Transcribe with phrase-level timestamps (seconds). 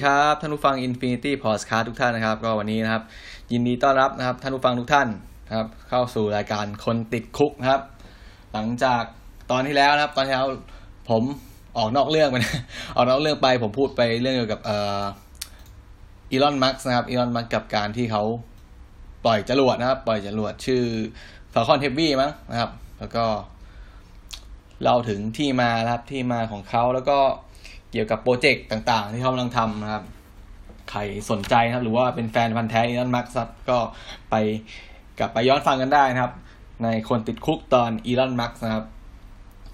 [0.00, 3.02] ดีครับท่านผู้ฟัง Infinity Podcast ทุกท่านนะครับ ก็วันนี้นะครับ
[3.52, 5.08] ยินดีต้อนรับนะครับท่านผู้ฟังทุกท่าน
[5.46, 7.82] นะครับ เข้าสู่รายการคนติดคุกนะครับ
[8.52, 9.02] หลังจาก
[9.50, 10.46] ตอนที่แล้วนะครับ ตอนที่แล้ว
[11.10, 11.22] ผม
[11.78, 12.60] ออกนอกเรื่องไปนะ
[12.96, 15.02] ออกนอกเรื่องไปผมพูดไปเรื่องเกี่ยวกับเอ่อ
[16.30, 18.24] อีลอนมัสนะครับอีลอนมัสกับการที่เขา
[19.24, 20.82] ปล่อยจรวดนะครับ ปล่อยจรวดชื่อ
[21.52, 23.24] Falcon Heavy มั้งนะครับ แล้วก็
[24.82, 27.18] เล่าถึงที่มานะครับที่มาของเขาแล้วก็
[27.92, 30.04] เกี่ยวกับโปรเจกต์ต่างๆ ที่เขากำลังทำนะครับ
[30.90, 33.78] ใครสนใจนะครับ หรือว่าเป็นแฟนพันธ์แท้อีลอนมัสก์ก็
[34.30, 34.34] ไป
[35.18, 36.32] กลับไปย้อนฟังกันได้นะครับ
[36.84, 38.84] ในคนติดคุกตอนอีลอนมัสก์นะครับ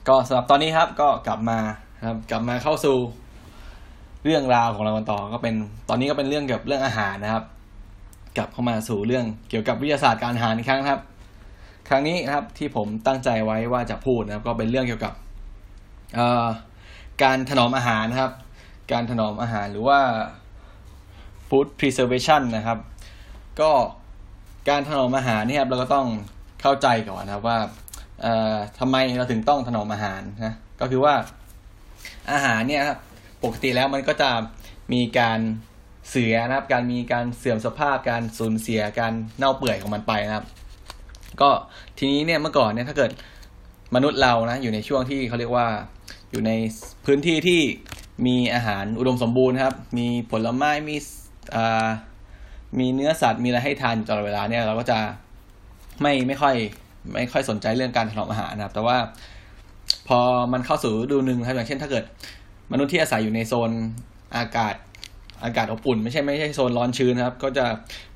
[0.09, 1.59] ก็สำหรับตอนนี้ครับก็กลับมา
[2.09, 2.97] ครับ กลับมาเข้าสู่
[4.25, 5.55] เรื่องราวของเรากันต่อก็เป็น
[5.89, 7.45] ตอนนี้ก็เป็นเรื่องเกี่ยวกับเรื่องอาหารนะครับ
[8.37, 11.01] กลับเข้ามาสู่เรื่องเกี่ยวกับวิทยาศาสตร์การอาหารอีกครั้งครับ
[11.89, 15.13] ครั้งนี้นะครับที่ผมตั้งใจไว้ว่าจะพูดนะครับ ก็เป็นเรื่องเกี่ยวกับ
[16.15, 16.47] เอ่อ
[17.23, 18.33] การถนอมอาหารนะครับ
[18.93, 20.01] การถนอมอาหารหรือว่า
[21.49, 22.79] food preservation นะครับ
[23.61, 23.71] ก็
[24.69, 26.07] การถนอมอาหารนี่ครับเราก็ต้อง
[26.63, 27.59] เข้าใจก่อนนะครับว่า
[28.23, 31.15] เอ่อทำไมเราถึงต้องถนอมอาหารนะก็คือว่า
[32.33, 32.99] อาหารเนี่ยครับ
[33.43, 34.31] ปกติแล้วมันก็จะ
[34.93, 35.41] มีการ
[36.11, 40.47] เสียนะครับ การมีการเสื่อมสภาพการสูญเสียการเน่าเปื่อยของมันไปนะครับ
[41.41, 41.51] ก็
[41.99, 43.11] ทีนี้เนี่ยเมื่อก่อนเนี่ยถ้าเกิด
[43.95, 45.67] มนุษย์เรานะอยู่ในช่วงที่เขาเรียกว่า
[46.31, 46.51] อยู่ใน
[47.07, 47.61] พื้นที่ที่
[48.27, 50.97] มีอาหารอุดมสมบูรณ์ครับ มีผลไม้มี
[51.55, 51.87] อ่า
[52.79, 54.99] มีเนื้อสัตว์มีอะไรให้ทานตลอดเวลาเนี่ยเราก็จะ
[56.03, 56.55] ไม่ไม่ค่อย
[57.13, 58.97] ไม่ค่อยสนใจเรื่องการถนอมอาหารนะครับ แต่ว่า
[60.09, 60.19] พอ
[60.53, 62.05] มันเข้าสู่ฤดูหนึ่งครับอย่างเช่นถ้าเกิด
[62.73, 63.71] มนุษย์ที่อาศัยอยู่ในโซน
[64.37, 64.75] อากาศ
[65.45, 67.67] อากาศอบอุ่น ไม่ใช่ไม่ใช่โซนร้อนชื้นครับ ก็จะ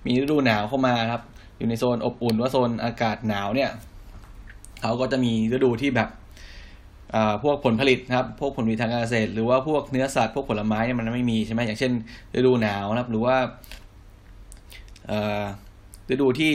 [0.06, 1.22] มีฤดูหนาวเข้ามาครับ
[1.58, 3.70] อยู่ในโซนอบอุ่นหรือว่าโซนอากาศหนาวเนี่ย
[4.82, 6.08] เขาก็จะมีฤดูที่แบบ
[7.42, 11.92] พวกผลผลิตนะครับ พวกผลผลิตทางการเกษตร หรือว่าพวกเนื้อสัตว์ พวกผลไม้เนี่ยมันไม่มีใช่ไหมอย่างเช่น
[12.34, 13.36] ฤดูหนาวนะครับ หรือว่า
[16.10, 16.54] ฤดูที่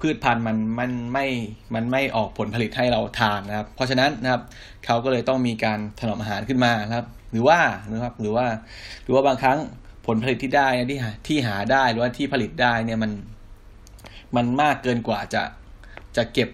[0.00, 1.26] พืชพันธุ์มันมันไม่
[1.74, 4.42] มันไม่ออกผลผลิตให้เราทานนะครับ เพราะฉะนั้นนะครับ
[4.84, 7.58] เขาก็เลยต้องมีการถนอมอาหารขึ้นมานะครับ หรือว่า
[7.92, 8.46] นะครับ หรือว่า
[9.04, 9.58] หรือว่าบางครั้ง
[10.06, 10.98] ผลผลิตที่ได้ที่
[11.28, 13.10] ที่หาได้หรือว่าที่ผลิตได้เนี่ยมัน
[14.36, 15.42] มันมากเกินกว่าจะ
[16.16, 16.48] จะเก็บ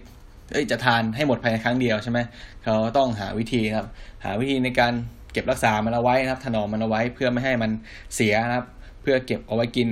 [0.50, 2.18] เอ้ยจะทานให้หมดภายในครั้งเดียวใช่ไหม
[2.64, 3.86] เขาต้องหาวิธีครับ
[4.24, 4.92] หาวิธีในการ
[5.32, 7.70] เก็บรักษามันเอาไว้นะครับ ถนอมมันเอาไว้เพื่อไม่ให้มัน
[8.14, 8.66] เสียนะครับ
[9.00, 9.88] เพื่อเก็บเอาไว้กิน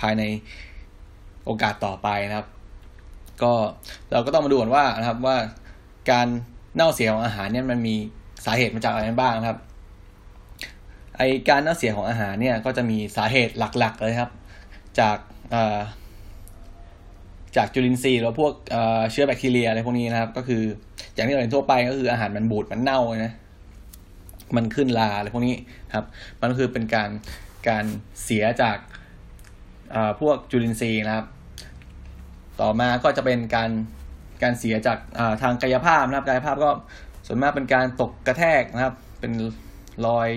[0.00, 0.22] ภายใน
[1.44, 2.46] โอกาสต่อไปนะครับ
[3.42, 3.52] ก็
[4.12, 5.36] เราก็ต้องมาดูก่อนว่านะครับว่า
[6.10, 6.26] การ
[6.74, 7.94] เน่าเสียของอาหารเนี่ยมันมี
[8.46, 9.58] สาเหตุมาจากอะไรบ้างนะครับ
[11.16, 14.30] ไอการเน่าเสียของอาหารเนี่ยก็จะมีสาเหตุหลักๆเลยครับ
[15.00, 15.16] จาก
[17.56, 18.52] จากจุลินทรีย์หรือพวก
[19.10, 20.62] เชื้อแบคทีเรียอะไรพวกนี้นะครับ ก็คือ
[21.14, 23.34] อย่างที่เราเห็นทั่วไปก็คืออาหารมันบูดมันเน่านะ
[24.56, 25.56] มันขึ้นลาอะไรพวกนี้
[25.96, 26.06] ครับ
[26.40, 27.10] มันก็คือเป็นการ
[27.68, 27.84] การ
[28.24, 28.76] เสียจาก
[30.20, 31.26] พวกจุลินทรีย์นะครับ
[32.60, 33.70] ต่อมาก็จะเป็นการ
[34.42, 34.98] การเสียจาก
[35.42, 36.70] ทางกายภาพนะครับกายภาพก็
[37.26, 39.32] ส่วนมากเป็นการตกกระแทกนะครับ เป็น
[40.06, 40.28] รอย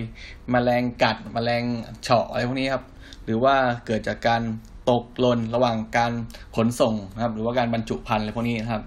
[0.54, 1.64] มแมลงกัดมแมลง
[2.04, 2.84] เฉาะอะไรพวกนี้ครับ
[3.26, 4.42] หรือว่าเกิดจากการ
[4.90, 6.12] ตกหล่นระหว่างการ
[6.56, 8.84] ขนส่งนะครับ หรือว่าการบรรจุภัณฑ์อะไรพวกนี้นะครับ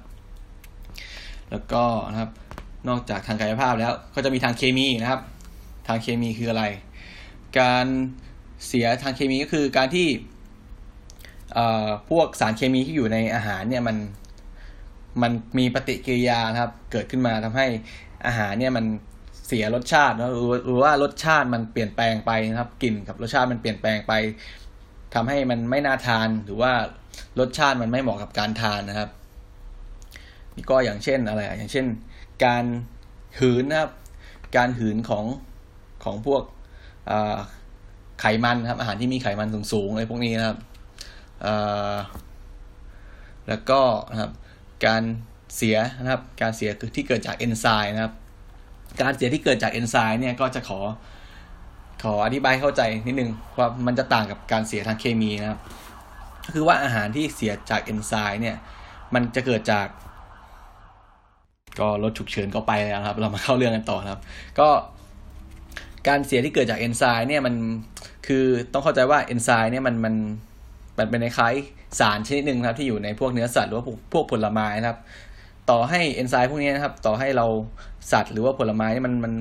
[1.50, 2.30] แล้วก็นะครับ
[2.88, 5.20] นอกจากทางกายภาพแล้วก็จะมีทางเคมีนะครับ
[5.88, 6.64] ทางเคมีคืออะไร
[7.58, 7.86] การ
[8.66, 10.08] เสียทางเคมีก็คือการที่
[12.10, 13.96] พวกสารเคมีที่อยู่ในอาหารเนี่ยมัน
[15.22, 17.66] มันมีปฏิกิริยานะครับ เกิดขึ้นมาทำให้
[18.26, 18.84] อาหารเนี่ยมัน
[19.46, 20.16] เสียรสชาติ
[20.66, 24.12] หรือว่ารสชาติมันเปลี่ยนแปลงไปนะครับกลิ่นกับรสชาติมันเปลี่ยนแปลงไป
[25.16, 26.72] ทำให้มันไม่น่าทานหรือว่า
[27.38, 29.10] รสชาติมันไม่เหมาะกับการทานนะครับ
[30.54, 31.86] นี่ก็อย่างเช่นอะไรอย่างเช่น
[32.44, 32.64] การ
[33.38, 33.90] หืนนะครับ
[34.56, 35.24] การหืนของ
[36.04, 36.42] ของพวก
[38.20, 40.58] ไขมันครับ อาหารที่มีไขมันสูงๆอะไรพวกนี้นะครับ
[43.48, 43.80] แล้วก็
[44.10, 44.30] นะครับ
[44.86, 45.02] การ
[45.56, 48.14] เสียนะครับ การเสียที่เกิดจากเอนไซม์นะครับ
[49.02, 50.80] การเสียที่เกิดจากเอนไซม์เนี่ยก็จะขอ
[52.02, 55.60] ขออธิบายเข้าใจนิดนึงว่ามันจะต่างกับการเสียทางเคมีนะครับ
[56.44, 58.56] ก็คือว่าอาหารที่เสียจากเอนไซม์เนี่ย
[59.14, 59.86] มันจะเกิดจาก
[61.80, 64.20] ก็รถฉุกเฉินก็ไปแล้วครับ เรามาเข้าเรื่องกันต่อครับ
[64.58, 64.68] ก็
[66.08, 67.54] การเสียที่เกิดจากเอนไซม์เนี่ยมัน
[68.26, 70.14] คือต้องเข้าใจว่าเอนไซม์เนี่ยมันมัน
[70.98, 71.54] มันเป็นคล้าย
[72.00, 74.98] สารชนิดหนึ่งครับ ที่อยู่ในพวกเนื้อสัตว์หรือว่าพวกผลไม้นะครับ
[75.70, 77.46] ต่อให้เอนไซม์พวกนี้นะครับ ต่อให้เรา
[78.12, 79.32] สัตว์หรือว่าผลไม้นี่มันมัน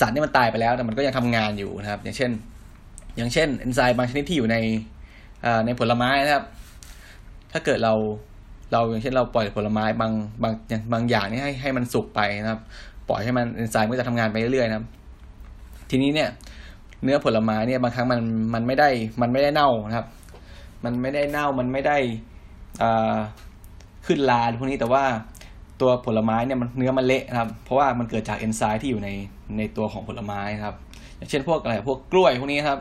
[0.00, 2.30] สารนี่มันตายไปแล้วแต่มันก็ยังทำงานอยู่นะครับ อย่างเช่น
[3.16, 4.56] อย่างเช่นเอนไซม์บางชนิดที่อยู่ใน
[5.66, 6.44] ในผลไม้นะครับ
[7.52, 7.94] ถ้าเกิดเรา
[8.72, 10.12] เราอย่างเช่นเราปล่อยผลไม้บาง
[10.42, 10.52] บาง
[10.92, 12.60] บางอย่างนี่ให้ให้มันสุกไปนะครับ
[13.08, 14.86] ปล่อยให้มันเอนไซม์ก็จะทำงานไปเรื่อยๆนะครับ
[15.90, 16.28] ทีนี้เนี่ย
[17.02, 18.20] เนื้อผลไม้เนี่ยบางครั้งมัน
[18.54, 18.88] มันไม่ได้
[19.22, 20.06] มันไม่ได้เน่านะครับ
[20.84, 21.96] มันไม่ได้เน่ามันไม่ได้
[22.82, 23.14] อ่า
[24.06, 25.04] ขึ้นลาพวกนี้แต่ว่า
[25.80, 29.08] ตัวผลไม้เนี่ยมันเนื้อมันเละนะครับ เพราะว่ามันเกิดจากเอนไซม์ที่อยู่ใน
[29.58, 30.76] ในตัวของผลไม้นะครับ
[31.16, 32.78] อย่างเช่นพวกอะไรพวกกล้วยพวกนี้ครับ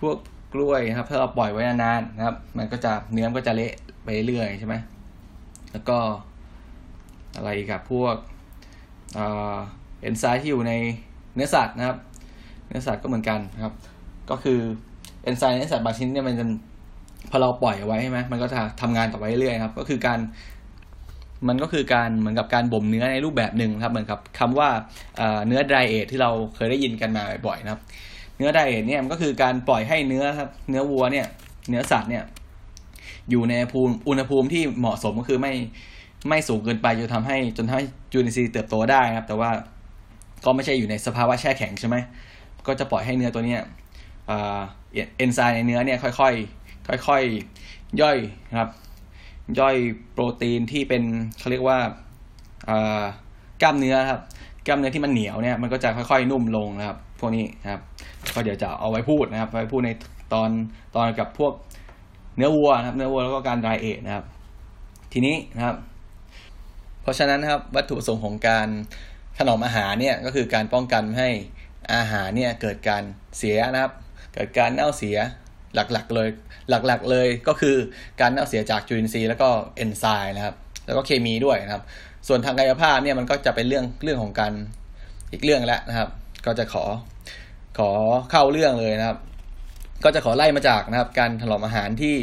[0.00, 0.16] พวก
[0.54, 3.72] กล้วยครับถ้าเราปล่อยไว้นานๆนะครับ มันก็จะเนื้อมันก็จะเละ
[4.04, 4.74] ไปเรื่อยใช่ไหม
[5.72, 5.98] แล้วก็
[7.36, 8.16] อะไรกับพวก
[9.14, 10.72] เอนไซม์ที่อยู่ใน
[11.34, 11.96] เนื้อสัตว์นะครับ
[12.66, 13.74] เนื้อสัตว์ก็เหมือนกันนะครับ
[14.30, 14.60] ก็คือ
[15.22, 16.46] เอนไซม์ในเนื้อสัตว์บางชิ้นเนี่ยมันจะ
[17.30, 20.18] พอเราปล่อยเอาไว้ใช่ไหมมันก็จะทำงานต่อไปเรื่อยครับ ก็คือการ
[21.48, 24.68] มันก็คือการเหมือนกับการบ่มเนื้อในรูปแบบหนึ่งครับ เหมือนกับคำว่า
[25.46, 27.80] เนื้อไดเอทที่เราเคยได้ยินกันมาบ่อยๆนะครับ
[28.36, 31.26] เนื้อไดเอทเนี่ยมันก็คือการปล่อยให้เนื้อครับเนื้อวัวเนี่ย
[31.70, 32.24] เนื้อสัตว์เนี่ย
[33.30, 35.52] อยู่ในภูมิอุณหภูมิที่เหมาะสมก็คือไม่
[36.28, 39.50] ไม่สูงเกินไปจนทำให้จนทำให้จุลินทรีย์เติบโตได้ครับ แต่ว่า
[40.44, 41.96] ก็ไม่ใช่อยู่ในสภาวะแช่แข็งใช่ไหม
[42.66, 43.62] ก็จะปล่อยให้เนื้อตัวเนี้ย
[44.28, 48.18] เอนไซม์ในเนื้อเนี่ยค่อยๆค่อยๆย่อย
[48.58, 48.68] ครับ
[49.58, 49.76] ย่อย
[50.12, 51.02] โปรตีนที่เป็น
[51.38, 51.78] เขาเรียกว่า
[53.62, 54.20] กล้ามเนื้อครับ
[54.66, 57.82] กล้ามเนื้อที่มันเหนียวเนี่ยมันก็จะค่อยๆนุ่มลงนะครับ พวกนี้นะครับ
[58.34, 59.90] ก็เดี๋ยวจะเอาไว้พูดนะครับไว้พูดใน
[60.32, 60.50] ตอน
[60.96, 61.52] ตอนกับพวก
[62.36, 64.24] เนื้อวัวนะครับ เนื้อวัวแล้วก็การไดเอทนะครับ
[65.12, 65.76] ทีนี้นะครับ
[67.02, 68.68] เพราะฉะนั้นนะครับวัตถุประสงค์ของการ
[69.38, 71.28] ถนอมอาหารเนี่ยก็คือการป้องกันให้
[71.94, 73.02] อาหารเนี่ยเกิดการ
[73.38, 73.92] เสียนะครับ
[74.34, 75.16] เกิดการเน่าเสีย
[75.74, 76.28] หลักๆเลย
[76.70, 77.76] หลักๆเลยก็คือ
[78.20, 80.54] การเน่าเสียจากจุลินทรีย์แล้วก็เอนไซม์นะครับ
[80.86, 81.82] แล้วก็เคมีด้วยนะครับ
[82.28, 84.52] ส่วนทางกายภาพเนี่ยมันก็จะเป็นเรื่องเรื่องของการ
[85.32, 86.08] อีกเรื่องแล้วนะครับ
[86.46, 86.84] ก็จะขอ
[87.78, 87.90] ขอ
[88.30, 89.18] เข้าเรื่องเลยนะครับ
[90.04, 92.16] ก็จะขอไล่มาจากนะครับ การถนอมอาหารที่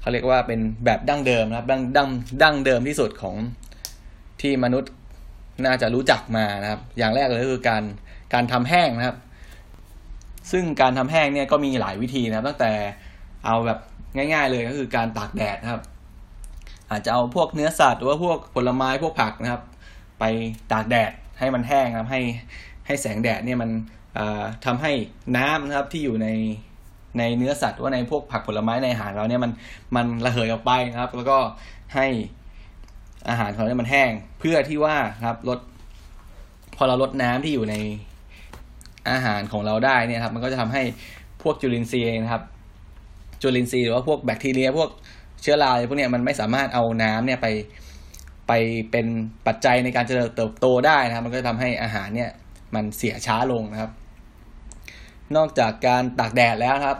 [0.00, 2.08] เขาเรียกว่าเป็นแบบดั้งเดิมนะครับ ดั้งดั้ง
[2.42, 3.36] ดั้งเดิมที่สุดของ
[4.40, 4.92] ที่มนุษย์
[5.64, 7.82] น่าจะรู้จักมานะครับ อย่างแรกเลยก็คือการ
[8.34, 9.16] การทำแห้งนะครับ
[10.50, 12.72] ซึ่งการทำแห้งเนี่ยก็มีหลายวิธีนะครับตั้งแต่
[13.46, 13.78] เอาแบบ
[14.16, 15.82] ง่าย ๆ เลยก็คือการตากแดดนะครับ
[16.90, 19.62] อาจจะเอาพวกเนื้อสัตว์หรือว่าพวกผลไม้พวกผักนะครับ
[20.20, 20.24] ไป
[20.72, 22.20] ตากแดดให้มันแห้งครับให้
[22.86, 23.70] ให้แสงแดดเนี่ยมัน
[24.64, 24.92] ทำให้
[25.36, 26.28] น้ำนะครับที่อยู่ใน
[27.18, 29.52] ในเนื้อสัตว์ว่าในพวกผักผลไม้ในอาหารเราเนี่ยมัน
[29.96, 31.38] มันระเหยออกไปนะครับ แล้วก็
[31.94, 32.06] ให้
[33.28, 34.10] อาหารของเราเนี่ยมันแห้ง
[34.40, 34.96] เพื่อที่ว่า
[35.26, 35.58] ครับลด
[36.76, 37.76] พอเราลดน้ำที่อยู่ใน
[39.10, 40.82] อาหารของเราได้เนี่ยครับมันก็จะทำให้
[41.42, 42.42] พวกจุลินทรีย์นะครับ
[43.42, 44.90] จุลินทรีย์หรือว่าพวกแบคทีเรีย พวก
[45.42, 47.46] เชื้อราพวกนี้มันไม่สามารถเอาน้ำเนี่ยไป
[48.48, 48.52] ไป
[48.90, 49.06] เป็น
[49.46, 52.30] ปัจจัยในการเจริญเติบโตได้นะครับ มันก็จะทำให้อาหารเนี่ย
[52.74, 53.90] มันเสียช้าลงนะครับ
[55.36, 56.98] นอกจากการตากแดดแล้วครับ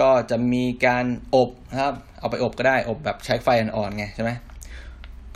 [0.00, 1.04] ก็จะมีการ
[1.34, 4.30] อบนะครับ เอาไปอบก็ได้อบแบบใช้ไฟอ่อนๆไงใช่ไหม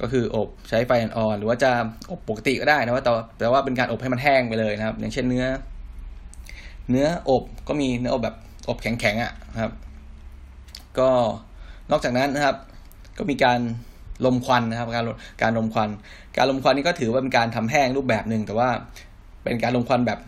[0.01, 1.71] ก็คืออบใช้ไฟอ่อนๆหรือว่าจะ
[2.11, 5.47] อบปกติก็ได้นะว่าแต่แต่ว่าเป็นการอบให้มันแห้งไปเลยนะครับ อย่างเช่นเนื้อ
[6.91, 8.37] เนื้ออบก็มีเนื้ออบแบบ
[8.69, 9.73] อบแข็งๆอะครับ
[10.99, 11.09] ก็
[11.91, 12.57] นอกจากนั้นนะครับ
[13.19, 13.61] ก็มีการ
[14.27, 15.05] ลมควันนะครับ การ
[15.43, 15.89] การลมควัน
[16.37, 18.69] การลมควันนี่ก็ถือว่าเป็นการทำแห้งรูปแบบหนึ่งแต่ว่า
[19.45, 20.19] เป็นการลมควันแบบ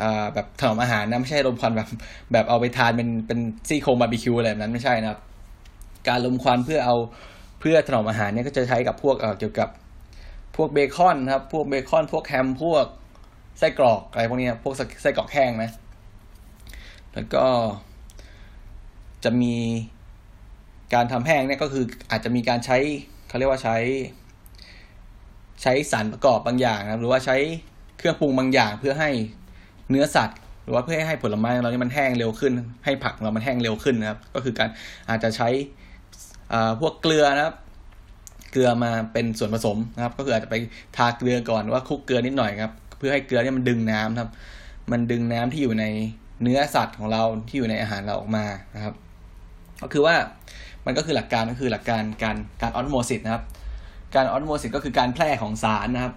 [0.00, 1.88] อ่าแบบถนอมอาหารนะไม่ใช่ลมควันแบบ
[2.32, 3.38] แบบเอาไปทานเป็นเป็น
[3.68, 5.20] ซี่โครงบาร์บีคิวอะไรแบบนั้นไม่ใช่นะครับ
[6.08, 6.96] การลมควันเพื่อเอา
[7.60, 9.68] เพื่อถนอมอาหารเนี่ยก็จะใช้กับพวกเเกี่ยวกับ
[10.56, 12.84] พวกเบคอนครับ พวกเบคอน พวกแฮมพวก
[13.58, 15.70] ไส้กรอกอะไรพวกนี้พวกไส้กรอกแห้งนะ
[17.14, 17.44] แล้วก็
[19.24, 19.54] จะมี
[20.94, 22.78] การทำแห้งเนี่ยก็คืออาจจะมีการใช้
[23.28, 23.76] เขาเรียกว่าใช้
[25.62, 27.36] ใช้สารประกอบบางอย่างนะหรือว่าใช้
[27.98, 29.10] เครื่องปรุงบางอย่างเพื่อให้
[29.90, 32.52] เนื้อสัตว์ หรือว่าเพื่อให้ผลไม้เรานี่มันแห้งเร็วขึ้น
[32.84, 34.68] ให้ผักเรามันแห้งเร็วขึ้นนะครับ ก็คือการ
[35.08, 35.48] อาจจะใช้
[36.80, 37.56] พวกเกลือนะครับ
[38.52, 40.56] เกลือมาเป็นส่วนผสมนะครับ ก็คืออาจจะไป
[40.96, 44.30] ทาเกลือก่อนว่าคลุกเกลือนิดหน่อยครับ เพื่อให้เกลือเนี่ยมันดึงน้ำครับ
[44.92, 45.84] มันดึงน้ำที่อยู่ใน
[46.42, 48.44] เนื้อสัตว์ของเราที่อยู่ในอาหารเราออกมา
[48.74, 48.94] นะครับ
[49.82, 50.14] ก็คือว่า
[50.86, 53.44] มันก็คือหลักการก็คือหลักการการการออสโมซิสนะครับ
[54.14, 56.14] การออสโมซิสก็คือการแพร่ของสารนะครับ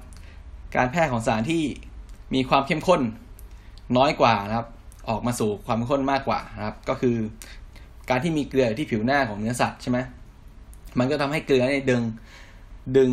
[0.75, 1.63] การแพร่ของสารที่
[2.33, 3.01] มีความเข้มข้น
[3.97, 4.67] น้อยกว่านะครับ
[5.09, 7.15] ออกมาสู่ความเข้มข้นมากกว่านะครับ ก็คือ
[8.09, 9.97] การที่มีเกลือที่ผิวหน้าของเนื้อสัตว์ใช่ไหม
[10.99, 12.01] มันก็ทำให้เกลือเนี่ยดึง
[12.97, 13.11] ดึง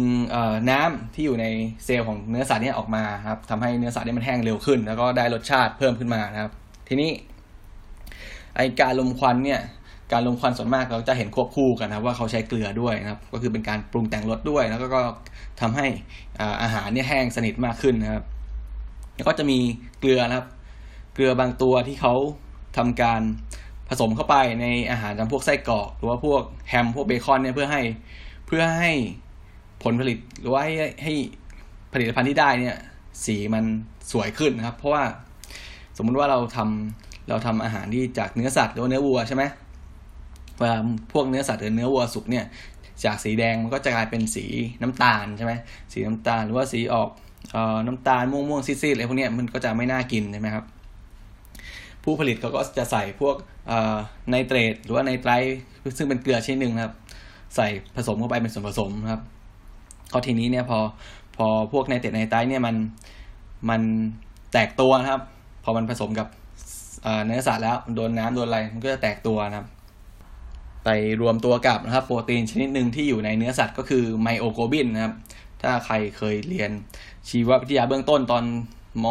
[0.70, 1.46] น้ำที่อยู่ใน
[1.84, 6.52] เซลล์ของเนื้อสัตว์เนี่ยออกมาครับทำให้เนื้อสัตว์เนี่ยมันแห้งเร็วขึ้น แล้วก็ได้รสชาติเพิ่มขึ้นมานะครับ
[6.92, 7.12] ทีนี้
[8.56, 9.60] ไอการลมควันเนี่ย
[10.12, 15.00] การลมควันส่วนมากเราจะเห็นควบคู่กันนะว่าเขาใช้เกลือด้วยนะครับก็คือเป็นการปรุงแต่งรสด้วย แล้วก็
[15.60, 15.86] ทำให้
[16.62, 18.24] อาหารเนี่ยแห้งสนิทมากขึ้นนะครับ
[19.16, 19.58] แล้วก็จะมี
[20.00, 20.48] เกลือนะครับ
[21.14, 22.14] เกลือบางตัวที่เขา
[22.76, 23.20] ทำการ
[23.88, 27.82] ผสมเข้าไปในอาหารจำพวกไส้กรอกหรือว่าพวกแฮมพวกเบคอนเนี่ยเพื่อให้
[28.46, 28.92] เพื่อให้
[29.82, 30.72] ผลผลิตหรือว่าให้
[31.04, 31.14] ให้
[31.92, 32.76] ผลิตภัณฑ์ที่ได้เนี่ย
[33.24, 33.64] สีมัน
[34.12, 35.04] สวยขึ้นนะครับ เพราะว่า
[35.96, 39.44] สมมุติว่าเราทำเราทำอาหารที่จากเนื้อสัตว์หรือว่าเนื้อวัวใช่ไหม
[40.58, 40.78] เวลา
[41.12, 42.44] พวกเนื้อสัตว์หรือเนื้อวัวสุกเนี่ย
[43.04, 44.44] จากสีแดงมันก็จะกลายเป็นสี
[44.82, 45.52] น้ำตาลใช่ไหม
[45.92, 47.08] สีน้ำตาลหรือว่าสีออก
[47.52, 50.64] เอ่อน้ำตาลม่วงม่วงซีดๆอะไรพวกนี้มันก็จะไม่น่ากินใช่ไหมครับ
[52.04, 53.36] ผู้ผลิตเขาก็จะใส่พวก
[54.28, 55.32] ไนเตรตหรือว่าไนไตร
[55.96, 56.94] ซึ่งเป็นเกลือชนิดหนึ่งครับ
[57.56, 57.66] ใส่
[57.96, 59.22] ผสมเข้าไปเป็นส่วนผสมครับ
[60.12, 60.78] ก็ทีนี้เนี่ยพอ
[61.36, 62.76] พอพวกไนเตรตไนไตรเนี่ยมัน
[63.70, 63.80] มัน
[64.52, 65.22] แตกตัวนะครับ
[65.64, 66.28] พอมันผสมกับ
[67.26, 69.66] เนื้อสัตว์แล้วโดนน้ำโดนอะไรมันก็จะแตกตัวนะครับ
[70.84, 70.88] ไป
[71.20, 75.14] รวมตัวกับนะครับ โปรตีนชนิดหนึ่งที่อยู่ในเนื้อสัตว์ก็คือไมโอโกลบินนะครับ
[75.62, 76.70] ถ้าใครเคยเรียน
[77.28, 78.44] ชีววิทยาเบื้องต้นตอน
[79.04, 79.06] ม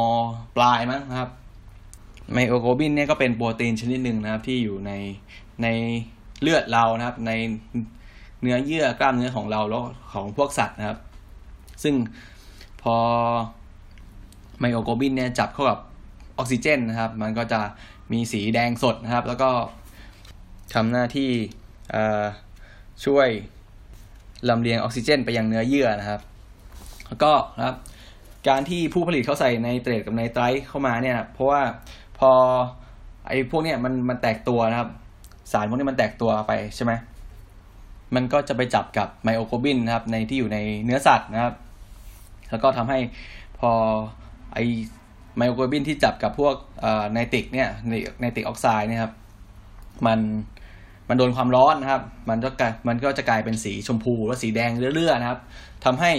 [0.56, 1.30] ปลายมั้งนะครับ
[2.34, 4.92] ไมโอโกลบินเนี่ยก็เป็นโปรตีนชนิดหนึ่งนะครับ ที่อยู่ใน
[5.64, 5.68] ใน
[6.42, 7.32] เลือดเรานะครับ ใน
[8.42, 10.98] เนื้อเยื่อกล้ามเนื้อของเราแล้วของพวกสัตว์นะครับ
[11.84, 11.96] ซึ่ง
[12.82, 12.96] พอ
[14.60, 15.80] ไมโอโกลบินเนี่ยจับเข้ากับ
[16.40, 17.62] ออกซิเจนนะครับ มันก็จะ
[18.12, 19.50] มีสีแดงสดนะครับ แล้วก็
[20.74, 21.30] ทำหน้าที่
[23.06, 23.28] ช่วย
[24.50, 26.22] ลำเลียงออกซิเจน ไปยังเนื้อเยื่อนะครับ
[27.08, 27.76] แล้วก็นะครับ
[28.48, 31.62] การที่ผู้ผลิตเขาใส่ไนเตรตกับไนไตรต์เข้ามาเนี่ย เพราะว่า
[32.20, 32.32] พอ
[33.28, 34.90] ไอ้พวกเนี้ยมันมันแตกตัวนะครับ
[35.52, 36.92] สารพวกนี้มันแตกตัวไปใช่ไหม
[38.16, 41.54] มันก็จะไปจับกับไมโอโกลบินนะครับ ในที่อยู่ในเนื้อสัตว์นะครับ
[42.50, 43.00] แล้วก็ทำให้
[43.60, 43.72] พอ
[44.54, 44.60] ไอ้
[45.40, 46.56] ไมโอโกลบินที่จับกับพวก
[47.12, 47.70] ไนตริกเนี่ย
[48.20, 49.14] ไนตริกออกไซด์เนี่ยครับ
[50.06, 50.20] มัน
[51.10, 55.40] มันโดนความร้อนนะครับ มันก็กลายมันก็จะกลายเป็นสีชมพูและสีแดงเรื่อยๆนะครับ
[55.86, 56.12] ทำให้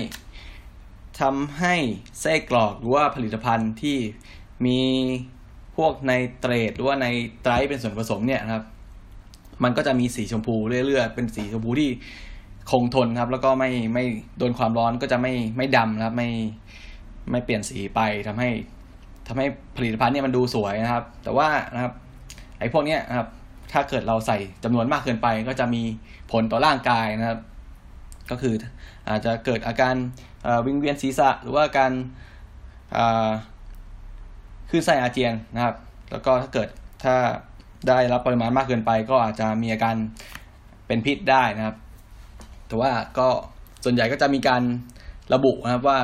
[1.20, 1.74] ทำให้
[2.20, 3.96] ไส้กรอกหรือว่าผลิตภัณฑ์ที่
[4.66, 4.78] มี
[5.76, 7.06] พวกในเตรดหรือว่าใน
[7.42, 8.64] ไตรเป็นส่วนผสมเนี่ยครับ
[9.64, 11.90] มันก็จะมีสีชมพูเรื่อยๆ เป็นสีชมพูที่
[12.70, 14.04] คงทนครับ แล้วก็ไม่ไม่
[14.38, 16.28] โดนความร้อนก็จะไม่ไม่ดำนะครับไม่
[17.30, 18.50] ไม่เปลี่ยนสีไปทำให้
[19.30, 19.46] ทำให้
[19.76, 21.92] ผลิตภัณฑ์เนี่ยมันดูสวยนะครับ แต่ว่านะครับ
[22.58, 23.28] ไอ้พวกเนี้ยนะครับ
[23.72, 25.82] ถ้าเกิดเราใส่จำนวนมากเกินไป ก็จะมี
[26.32, 27.38] ผลต่อร่างกายนะครับ
[28.30, 28.54] ก็คือ
[29.08, 29.94] อาจจะเกิดอาการ
[30.66, 31.92] วิงเวียนศีรษะ หรือว่าการ
[34.70, 35.74] คือไส้อาเจียนนะครับ
[36.10, 36.68] แล้วก็ถ้าเกิด
[37.04, 37.14] ถ้า
[37.88, 39.96] ได้รับปริมาณมากเกินไป ก็อาจจะมีอาการ
[40.86, 41.76] เป็นพิษได้นะครับ
[42.66, 43.28] แต่ว่าก็
[43.84, 44.62] ส่วนใหญ่ก็จะมีการ
[45.34, 45.98] ระบุนะครับว่า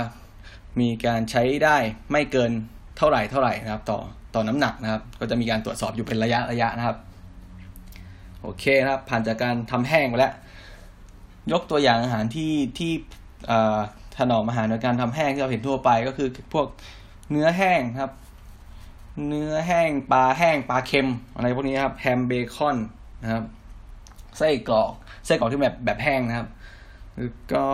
[0.81, 1.77] มีการใช้ได้
[2.13, 2.53] ไม่เกิน
[2.99, 3.99] เท่าไหร่เท่าไหร่นะครับ ต่อ
[4.35, 6.97] ต่อน้ำหนักนะครับ ก็จะมีการตรวจสอบอยู่เป็นระยะระยะนะครับ
[8.43, 10.33] โอเคนะครับ ผ่านจากการทำแห้งไปแล้ว
[11.53, 12.93] ยกตัวอย่างอาหารที่ที่
[14.17, 16.67] ถนอมอาหารโดยการทำแห้งที่เราเห็นทั่วไปก็คือพวก
[17.31, 18.13] เนื้อแห้งครับ
[19.29, 22.77] เนื้อแห้งปลาแห้งปลาเค็มอะไรพวกนี้ครับแฮมเบคอน
[23.23, 23.45] นะครับ
[24.39, 24.93] ไส้กรอก
[25.27, 26.49] ไส้กรอกที่แบบแบบแห้งนะครับ
[27.53, 27.67] ก็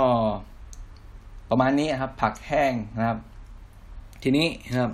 [1.50, 3.18] ประมาณนี้ครับ ผักแห้งนะครับ
[4.22, 4.92] ทีนี้นะครับ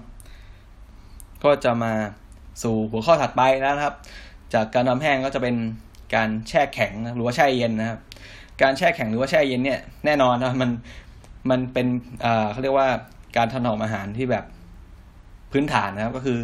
[1.44, 1.92] ก็จะมา
[2.62, 3.94] สู่หัวข้อถัดไปแล้วนะครับ
[4.54, 5.56] จากการทำแห้งก็จะเป็น
[6.14, 7.98] การแช่แข็งหรือว่าแช่เย็นนะครับ
[8.62, 10.70] การแช่แข็งหรือว่าแช่เย็นเนี่ยแน่นอนนะมัน
[11.50, 11.86] มันเป็น
[12.52, 12.88] เขาเรียกว่า
[13.36, 14.44] การถนอมอาหารที่แบบ
[15.52, 16.38] พื้นฐานนะครับก็คือ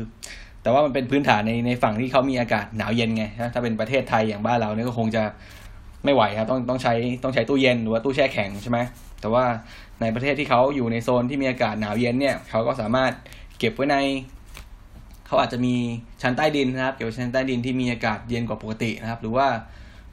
[0.63, 3.25] แต่ว่ามันเป็นพื้นฐานในในฝั่งที่เขามีอากาศหนาวเย็นไง
[3.55, 5.23] ถ้าเป็นประเทศไทยอย่างบ้านเราเนี่ยก็คงจะ
[6.05, 8.79] ไม่ไหวครับต้องต้องใช้ต้องใช้ตู้เย็นหรือว่าตู้แช่แข็งใช่ไหม
[9.21, 9.45] แต่ว่า
[10.01, 13.13] ในประเทศที่เขาอยู่ในโซนที่มีอากาศหนาวเย็นเนี่ยเขาก็สามารถ
[13.59, 13.97] เก็บไว้ใน
[15.27, 15.75] เขาอาจจะมี
[16.23, 19.47] ชั้นใต้ดินนะครับเก็บไว้ชั้นใต้ดินที่มีอากาศเย็นกว่าปกตินะครับ หรือว่า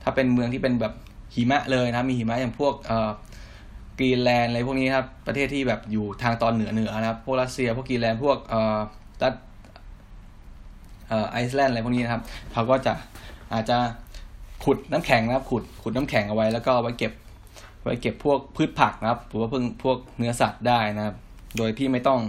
[0.04, 0.94] ถ้าเป็นเมืองที่เป็นแบบ
[1.36, 3.10] หิมะเลยนะมีหิมะอย่างพวกเอ่อ
[4.00, 8.80] กรีนแลนด์อะไรพวกนี้ครับประเทศที่แบบอยู่ทางตอนเหนือเหนือนะครับพวกรัสเซียพวกกรีนแลนด์พวกเอ่อ
[9.24, 9.34] รัฐ
[11.08, 12.22] เอ่อไอซ์แลนด์อะไรพวกนี้นะครับ
[12.54, 12.94] เขาก็จะ
[13.54, 13.78] อาจจะ
[14.64, 17.14] ขุดน้ำแข็งนะครับขุดขุดน้ำแข็งเอาไว้แล้วก็ไว้เก็บ
[17.84, 21.16] ไว้เก็บพวกพืชผักนะครับหรือว่าพิ่งพวกเนื้อสัตว์ได้นะครับ
[21.58, 22.20] โดยที่ไม่ต้อง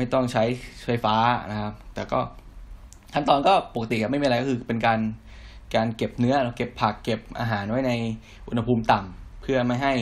[0.00, 0.44] ไม่ต้องใช้
[0.84, 1.16] ไฟฟ้า
[1.50, 2.20] นะครับ แต่ก็
[3.14, 5.00] ขั้นตอนก็ปกติไม่มีอะไรก็คือเป็นการ
[5.74, 7.92] การเก็บเนื้อเราเก็บผักเก็บอาหารไว้ใน
[8.48, 9.94] อุณหภูมิต่ำเพื่อไม่ให้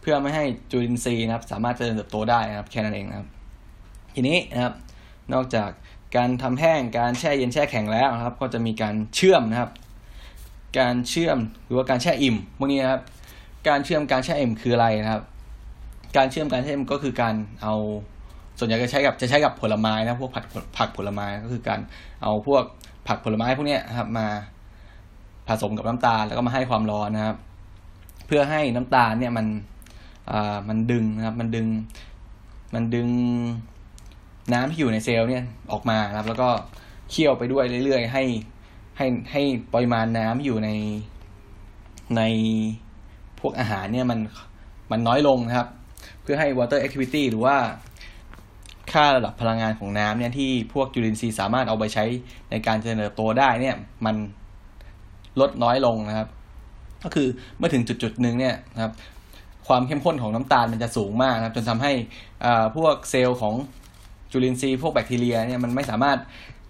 [0.00, 3.28] เพื่อไม่ให้จุลินทรีย์นะครับ สามารถเจริญเติบโตได้นะครับแค่นั้นเองนะครับ
[4.14, 4.74] ทีนี้นะครับ
[5.32, 5.70] นอกจาก
[6.16, 9.70] การทำแห้งการแช่เย็นแช่แข็งแล้วนะครับ ก็จะมีการเชื่อมนะครับ
[10.78, 13.02] การเชื่อมหรือว่าการแช่อิ่มพวกนี้นะครับ
[13.68, 15.24] การเชื่อมการแช่เอ็มคืออะไรนะครับ
[16.16, 17.74] การเชื่อมการแช่เอ็มก็คือการเอา
[18.58, 20.44] ส่วนใหญ่จะใช้กับจะใช้กับผลไม้นะพวกผัก
[20.78, 21.80] ผักผลไม้ก็คือการ
[22.22, 22.64] เอาพวก
[23.08, 24.26] ผักผลไม้พวกนี้ครับมา
[25.48, 27.36] ผสมกับน้ำตาลแล้วก็มาให้ความร้อนนะครับ
[28.26, 29.46] เพื่อให้น้ำตาลเนี่ยมัน
[30.30, 31.66] อ่ามันดึงนะครับมันดึง
[32.74, 33.08] มันดึง
[34.52, 36.48] น้ำที่อยู่ในเซลล์เนี่ยออกมาครับ แล้วก็
[37.10, 38.24] เคี่ยวไปด้วยเรื่อยๆ ให้
[38.98, 39.42] ให้ให้
[39.74, 40.70] ปริมาณน้ำอยู่ใน
[42.16, 42.22] ใน
[43.40, 44.18] พวกอาหารเนี่ยมัน
[44.90, 45.68] มันน้อยลงนะครับ
[46.22, 47.56] เพื่อให้ water activity หรือว่า
[48.92, 52.04] ค่าระดับพลังงานของน้ำเนี่ยที่พวกจุลินทรีย์สามารถเอาไปใช้
[52.50, 53.76] ในการเจริญเติบโตได้เนี่ย
[54.06, 54.16] มัน
[55.40, 56.28] ลดน้อยลงนะครับ
[57.04, 57.28] ก็คือ
[57.58, 58.92] เมื่อถึงจุดจุดหนึ่งเนี่ยนะครับ
[59.68, 61.92] ความเข้มข้นของน้ำตาลมันจะสูงมากนะครับ จนทำให้
[62.76, 63.54] พวกเซลล์ของ
[64.32, 66.18] จุลินทรีย์พวกแบคทีเรียเนี่ยมันไม่สามารถ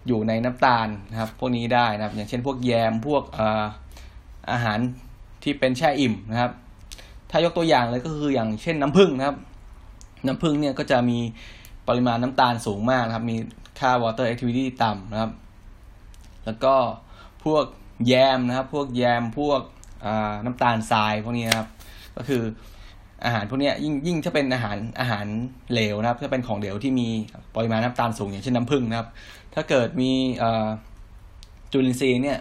[0.06, 3.22] อยู่ในน้ำตาลนะครับ พวกนี้ได้นะครับ อย่างเช่น พวกแยมพวก
[4.50, 4.78] อาหาร
[5.42, 6.52] ที่เป็นแช่อิ่มนะครับ
[7.30, 9.37] ถ้ายกตัวอย่างเลยก็คืออย่างเช่นน้ำผึ้งนะครับ
[10.26, 11.18] น้ำผึ้งเนี่ยก็จะมี
[11.88, 13.37] ปริมาณน้ำตาลสูงมากนะครับ มี
[13.78, 15.33] ค่า water activity ต่ำนะครับ
[16.45, 16.75] แล้วก็
[17.45, 17.64] พวก
[18.07, 19.61] แยมนะครับ พวกแยมพวก
[20.45, 21.68] น้ำตาลทรายพวกนี้นะครับ
[22.16, 22.42] ก็คือ
[23.25, 25.26] อาหารพวกนี้ยิ่งยิ่งถ้าเป็นอาหารอาหาร
[25.73, 27.09] เหลวนะครับ ถ้าเป็นของเหลวที่มี
[27.57, 29.09] ปริมาณน้ำตาลสูงอย่างเช่นน้ำผึ้งนะครับ
[29.54, 30.11] ถ้าเกิดมี
[31.73, 32.38] จุลินทรีย์เนี่ย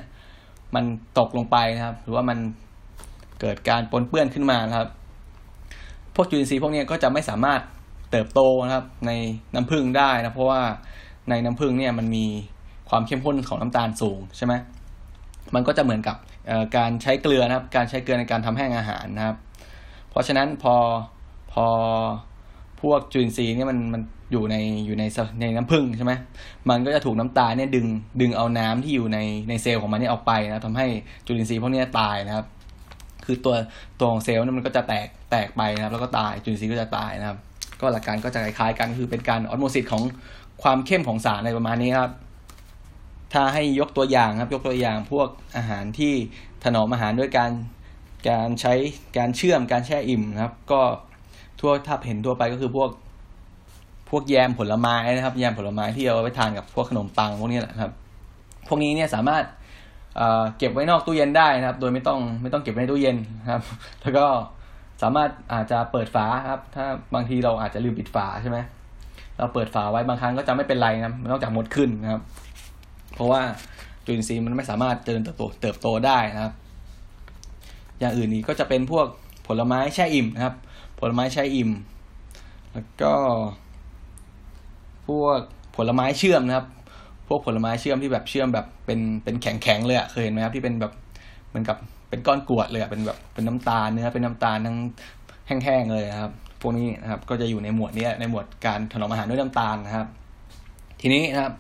[0.76, 0.86] มัน
[1.20, 2.38] ตกลงไปนะครับ หรือว่ามัน
[3.42, 4.88] เกิดการปนเปื้อนขึ้นมานะครับ
[6.16, 7.62] พวกจุลินทรีย์พวกนี้ก็จะไม่สามารถ
[8.12, 9.12] เติบโตนะครับ ใน
[9.56, 10.62] น้ำผึ้งได้นะเพราะว่า
[11.30, 12.26] ในน้ำผึ้งเนี่ยมันมี
[12.90, 14.54] ความเข้มข้นของน้ำตาลสูงใช่ไหม
[15.56, 16.18] มันก็จะเหมือนกับ
[16.78, 19.36] การใช้เกลือนะครับ การใช้เกลือในการทำแห้งอาหารนะครับ
[20.10, 20.76] เพราะฉะนั้นพอ
[21.54, 21.66] พอ
[22.82, 25.04] พวกจุลินทรีย์เนี่ยมันมันอยู่ในอยู่ใน
[25.42, 26.14] ในน้ำผึ้งใช่ไหม
[26.70, 27.88] มันก็จะถูกน้ำตาลเนี่ยดึง
[28.22, 30.88] ดึงเอาน้ำที่อยู่ในในเซลล์ของมันเนี่ยออกไปนะทำให้
[31.26, 32.46] จุลินทรีย์พวกนี้ตายนะครับ
[33.26, 33.56] คือตัว
[34.00, 37.38] ตัวของเซลล์เนี่ยมันก็จะแตกแตกไปนะครับ แล้วก็ตายจุลินทรีย์ก็จะตายนะครับ
[37.82, 40.04] ก็หลักการก็จะคล้ายๆกันคือเป็นการออสโมซิสของ
[40.64, 42.12] ความเข้มของสารอะไรประมาณนี้ครับ
[43.34, 46.14] ถ้าให้ยกตัวอย่างครับ ยกตัวอย่างพวกอาหารที่
[46.64, 47.52] ถนอมอาหารด้วยการ
[48.30, 48.74] การใช้
[49.18, 50.82] การเชื่อมการแช่อิ่มนะครับ ก็
[51.60, 52.90] ทั่วถ้าเห็นทั่วไปก็คือพวก
[54.10, 57.92] พวกแยมผลไม้นะครับ แยมผลไม้ที่เอาไปทานกับพวกขนมปังพวกนี้แหละครับ
[58.68, 59.44] พวกนี้เนี่ยสามารถ
[60.58, 63.18] เก็บไว้นอกตู้เย็นได้นะครับ โดยไม่ต้องไม่ต้องเก็บไว้ในตู้เย็น
[63.52, 63.64] ครับ
[64.02, 64.26] แล้วก็
[65.02, 68.58] สามารถอาจจะเปิดฝาครับ ถ้าบางทีเราอาจจะลืมปิดฝาใช่ไหม
[69.38, 72.22] เราเปิดฝาไว้บางครั้งก็จะไม่เป็นไรนะนอกจากหมดขึ้นนะครับ
[73.16, 73.42] เพราะว่า
[74.06, 76.54] จุลินทรีย์มันไม่สามารถเจริญเติบโตเติบโตได้นะครับ
[78.00, 79.08] อย่างอื่นนี้ก็จะเป็นพวก
[79.48, 80.56] ผลไม้แช่อิ่มนะครับ
[81.00, 81.70] ผลไม้แช่อิ่ม
[82.74, 83.14] แล้วก็
[85.08, 85.40] พวก
[85.78, 86.68] ผลไม้เชื่อมนะครับ
[87.28, 90.94] พวกผลไม้เชื่อมที่แบบเชื่อมแบบเป็นเป็นแข็งแข็งเลยอะเคยเห็นไหมครับที่เป็นแบบ
[91.48, 91.78] เหมือนกับ
[92.10, 94.78] เป็นก้อนกรวดเลยอะเป็นแบบเป็นน้ำตาลเนื้อเป็นน้ำตาลทั้ง
[95.64, 100.08] แห้งๆเลยครับ พวกนี้นะครับ ก็จะอยู่ในหมวดนี้ในหมวดการถนอมอาหารด้วยน้ำตาลนะครับ
[101.02, 101.54] ทีนี้นะครับ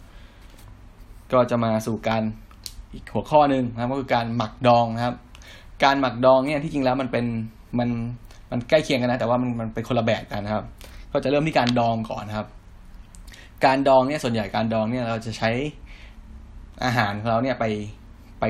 [1.34, 2.24] ก็จะมาสู่การ
[2.94, 5.16] อีกหัวข้อหนึ่งนะครับ ก็คือการหมักดองนะครับ
[5.84, 7.26] การหมักดองเนี่ยที่จริงแล้วมันเป็น
[7.80, 7.90] มัน
[8.52, 10.64] มันใกล้เคียงกันนะ แต่ว่ามันมันเป็นคนละแบบกันนะครับ
[11.12, 12.48] ก็จะเริ่มที่การดองก่อนนะครับ
[13.66, 15.50] การดองเนี่ยส่วนใหญ่การดองเนี่ยเราจะใช้
[16.84, 17.66] อาหารของเราเนี่ยไป
[18.40, 18.46] ไป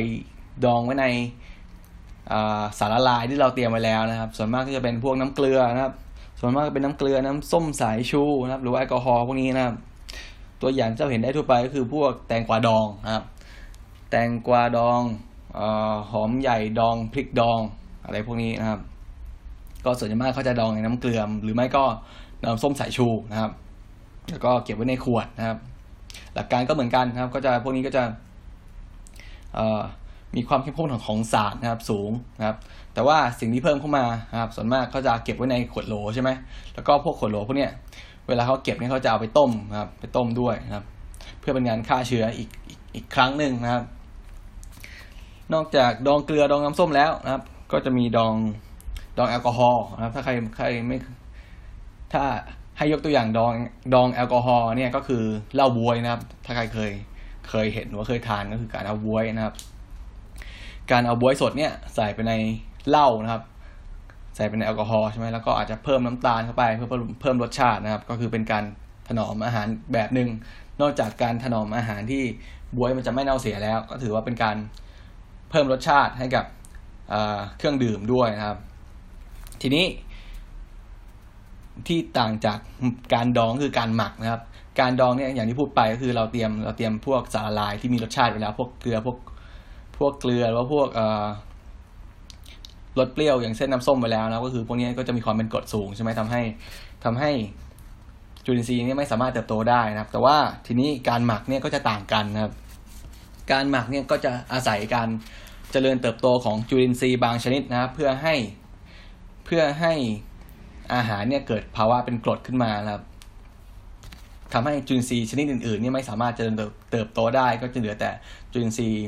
[0.66, 1.06] ดองไว้ใน
[2.80, 5.94] สารละลายที่เราเตรียมไว้แล้วนะครับ ส่วนมากก็จะเป็นพวกน้ำเกลือนะครับ
[6.40, 9.76] ส่วนมากเป็นน้ำเกลือน้ำส้มสายชูนะครับ หรือว่าแอลกอฮอล์พวกนี้นะครับ
[10.62, 13.24] ตัวอย่างเจ้าเห็นได้ทั่วไปก็คือพวกแตงกวาดองนะครับ
[14.10, 15.02] แตงกวาดอง
[15.60, 15.62] อ
[16.12, 17.60] หอมใหญ่ดองพริกดอง
[18.06, 18.80] อะไรพวกนี้นะครับ
[19.86, 21.84] ก็ส่วนใหญ่มากเขาจะดองในน้ำเกลือหรือไม่ก็
[22.44, 23.52] น้ำส้มสายชูนะครับ
[24.30, 25.58] แล้วก็เก็บไว้ในขวดนะครับ
[26.34, 28.04] หลักการก็เหมือนกันนะครับ ก็จะพวกนี้ก็จะ
[30.36, 32.58] มีความเข้มข้นของของสารนะครับสูงนะครับ
[32.94, 34.06] แต่ว่าสิ่งที่เพิ่มเข้ามา
[34.42, 36.30] ครับส่วนมากเขาจะเก็บไว้ในขวดโหลใช่ไหม
[36.74, 37.72] แล้วก็พวกขวดโหลพวกเนี้ย
[38.28, 40.86] เวลาเขาเก็บเนี่ยเขาจะเอาไปต้มนะครับไปต้มด้วยนะครับ
[41.40, 43.84] เพื่อเป็นการฆ่าเชื้ออีกอีกอีกครั้งหนึ่งนะครับ
[45.54, 48.34] นอกจากดองเกลือดองน้ำส้มแล้วนะครับ ก็จะมีดอง
[49.18, 50.98] ดองแอลกอฮอล์นะครับ ถ้าใครใครไม่
[52.13, 52.24] ถ้า
[52.78, 53.54] ให้ยกตัวอย่างดอง
[53.94, 55.24] ดองแอลกอฮอล์เนี่ยก็คือ
[55.56, 56.92] เหล้าบวยนะครับ ถ้าใครเคย
[57.50, 59.54] เคยเห็นหรือเคยทานก็คือการเอาบวยนะครับ
[60.91, 62.34] การเอาบวยสดเนี่ยใส่ไปใน
[62.89, 63.43] เหล้านะครับ
[64.36, 66.89] ใส่เป็นแอลกอฮอล์ใช่ไหมแล้วก็อาจจะเพิ่มน้ำตาลเข้าไปเพื่อ
[67.21, 68.63] เพิ่มรสชาตินะครับ ก็คือเป็นการ
[69.08, 70.30] ถนอมอาหารแบบหนึ่ง
[70.82, 72.23] นอกจากการถนอมอาหารที่
[72.76, 74.56] บวยมันจะไม่เน่าเสียแล้ว ก็ถือว่าเป็นการ
[75.50, 76.45] เพิ่มรสชาติให้กับ
[77.58, 78.58] เครื่องดื่มด้วยนะครับ
[79.62, 79.86] ทีนี้
[81.88, 82.60] ที่ต่างจาก
[83.13, 84.41] การดองคือการหมักนะครับ
[84.80, 89.17] การดองเนี่ยอย่างที่พูดไปก็คือเราเตรียมเราเตรียมพวกสารละลายที่มีรสชาติไปแล้วพวกเกลือพวก
[90.00, 90.88] พวกเกลือหรือว่าพวก
[93.00, 96.42] รสเปรี้ยวอย่างเส้นน้ำส้มไปแล้วนะก็คือพวกนี้ก็จะมีความเป็นกรดสูงใช่ไหมทำให้
[97.04, 97.32] ทำให้
[98.46, 102.54] จุลินทรีย์นี่ไม่สามารถเติบโตได้นะครับ แต่ว่าทีนี้การหมักเนี่ยก็จะต่างกันนะครับ
[103.52, 105.08] การหมักเนี่ยก็จะอาศัยการ
[105.72, 108.36] เจริญเติบโตของจุลินทรีย์บางชนิดนะครับ เพื่อให้
[109.46, 109.94] เพื่อให้
[110.94, 113.04] อาหารเนี่ยเกิดภาวะเป็นกรดขึ้นมานะครับ
[114.54, 116.56] ทำให้จุลินทรีย์ชนิดอื่นๆนี่ไม่สามารถเจริญ
[116.92, 118.12] เติบโตได้ ก็จะเหลือแต่
[118.52, 119.06] จุลินทรีย์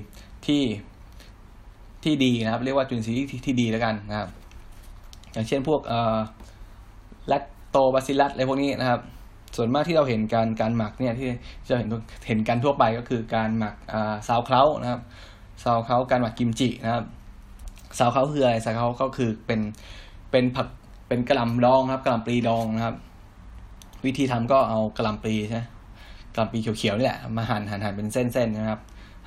[0.49, 0.63] ที่
[2.03, 4.29] ที่ดีนะครับ เรียกว่าจุลินทรีย์ที่ที่ดีแล้วกันนะครับ
[5.33, 6.17] อย่างเช่นพวกเอ่อ
[7.27, 9.01] แลคโตบาซิลัสอะไรพวกนี้นะครับ
[9.55, 11.27] ส่วนมากที่เราเห็นการการหมักเนี่ยที่
[11.67, 11.87] จะเห็น
[12.27, 15.01] เห็นกันทั่วไปก็คือการหมักอ่าซาวเคล้านะครับ
[15.63, 17.05] ซาวเคล้าการหมักกิมจินะครับ
[17.97, 19.59] ซาวเคล้าคืออะไรซาวเคล้าก็คือเป็น
[20.31, 20.67] เป็นผัก
[21.07, 22.95] เป็นกระหล่ำดองครับกระหล่ำปลีดองนะครับ
[24.05, 25.61] วิธีทำก็เอากระหล่ำปลีใช่
[26.33, 28.79] กระหล่ำปลีเขียวๆนี่แหละมาหั่นหั่นหั่นเป็นเส้นๆนะครับ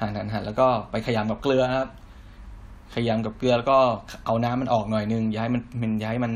[0.02, 1.90] หั่นหั่นหั่นแล้วก็ไปขยำกับเกลือครับ
[2.94, 3.78] ขยำกับเกลือแล้วก็
[4.26, 6.32] เอาน้ำมันออกหน่อยนึงย่าให้มันมันย่าให้มัน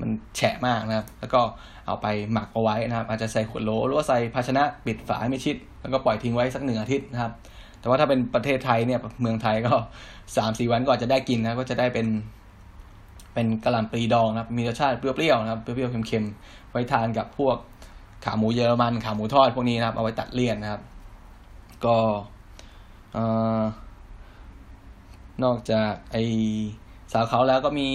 [0.00, 1.40] มันแฉะมากนะครับ แล้วก็
[1.86, 7.32] เอาไปหมักเอาไว้นะครับ อาจจะใส่ขวดโหลหรือว่าใส่ภาชนะปิดฝาให้ไม่ชิด แล้วก็ปล่อยทิ้งไว้สักหนึ่งอาทิตย์นะครับ
[7.80, 9.72] แต่ว่าถ้าเป็นประเทศไทยเนี่ยเมืองไทยก็
[10.36, 12.06] สามสี่วันก็อาจจะได้กินนะก็จะได้เป็น
[13.34, 17.56] เป็นกะหล่ำปลีดองนะครับ มีรสชาติเปรี้ยวๆนะครับ เปรี้ยวๆเค็มๆ ไว้ทานกับพวก
[18.24, 20.82] ขาหมูเยอรมัน ขาหมูทอดพวกนี้นะครับ เอาไว้ตัดเลี่ยนนะครับ
[21.84, 21.96] ก็
[23.16, 23.18] อ
[23.60, 23.62] อ
[25.44, 26.16] นอกจากไอ
[27.12, 27.88] สาวเขาแล้วก็มี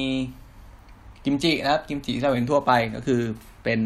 [1.25, 3.21] กิมจินะครับ กิมจิที่เราเห็นทั่วไปก็คือ
[3.63, 3.79] เป็น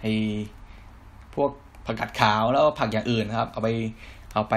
[0.00, 0.04] ไอ
[1.34, 1.50] พวก
[1.86, 3.68] ผักกาดขาวแล้วก็ผักอย่างอื่นนะครับ เอาไป
[4.34, 4.54] เอาไป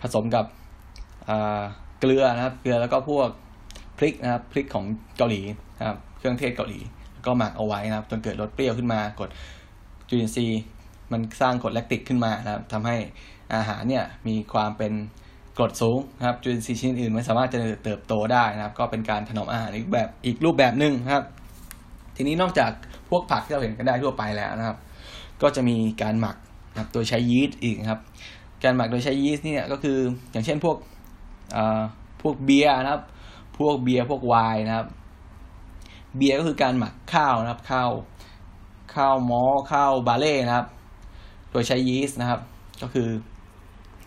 [0.00, 0.44] ผสมกับ
[2.00, 3.28] เกลือนะครับ เกลือแล้วก็พวก
[3.98, 4.84] พริกนะครับพริกของ
[5.16, 5.40] เกาหลี
[5.78, 6.78] นะครับเครื่องเทศเกาหลี
[7.12, 9.28] แล้วก็หมักเอาไว้นะครับ จนเกิดรสเปรี้ยวขึ้นมากด
[10.08, 10.60] จุลินทรีย์
[11.12, 12.96] มันสร้างกรดแลคติกขึ้นมานะครับทำให้
[13.54, 14.92] อาหารเนี่ยมีความเป็น
[15.58, 21.24] กรดสูงนะครับจุลินทรีย์ชนิดอื่นไม่สามารถจะเติบโตได้นะครับ ก็เป็นการถนอมอาหารอีกแบบอีกรูปแบบหนึ่งครับ
[22.16, 22.70] ทีนี้นอกจาก
[23.08, 24.76] พวกผักที่เราเห็นกันได้ทั่วไปแล้วนะครับ
[25.42, 26.36] ก็จะมีการหมัก
[26.72, 28.00] นะครับโดยใช้ยีสต์อีกครับ
[28.64, 29.98] การหมักโดยใช้ยีสต์เนี่ยก็คือ
[30.32, 30.76] อย่างเช่นพวก
[32.22, 33.02] พวกเบียร์นะครับ
[33.58, 34.86] พวกเบียร์พวกไวน์นะครับ
[36.16, 37.90] เบียร์ก็คือการหมักข้าวนะครับข้าว
[38.94, 40.66] ข้าวมอข้าวบาเล่นะครับ
[41.50, 42.40] โดยใช้ยีสต์นะครับ
[42.82, 43.08] ก็คือ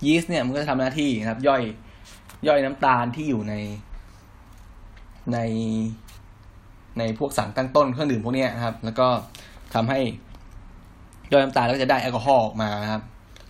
[0.06, 1.62] ยีสต์เนี่ยมันก็จะทำหน้าที่นะครับ ย่อย
[2.48, 3.54] ย่อยน้ำตาลที่อยู่ใน
[5.34, 5.40] ใน
[7.00, 9.08] ในพวกสารตั้งต้นเครื่องดื่มพวกนี้นะครับ แล้วก็
[9.74, 10.00] ทำให้
[11.32, 13.02] ย่อยน้ำตาลแล้วก็จะได้แอลกอฮอล์ออกมานะครับ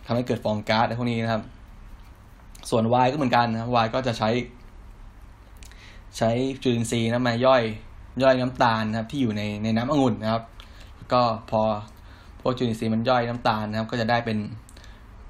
[0.05, 1.43] ทำให้เกิดฟองก๊าซอะไรพวกนี้นะครับ
[2.69, 4.29] ส่วนไวน์ก็เหมือนกันนะไวน์ก็จะใช้
[6.17, 6.29] ใช้
[6.63, 7.63] จุลินทรีย์นะมาย่อย
[8.23, 10.43] ย่อยน้ำตาลนะครับ ที่อยู่ในในน้ำองุ่นนะครับ
[10.97, 11.61] แล้วก็พอ
[12.41, 14.37] พวกจุลินทรีย์มันย่อยน้ำตาลนะครับ ก็จะได้เป็น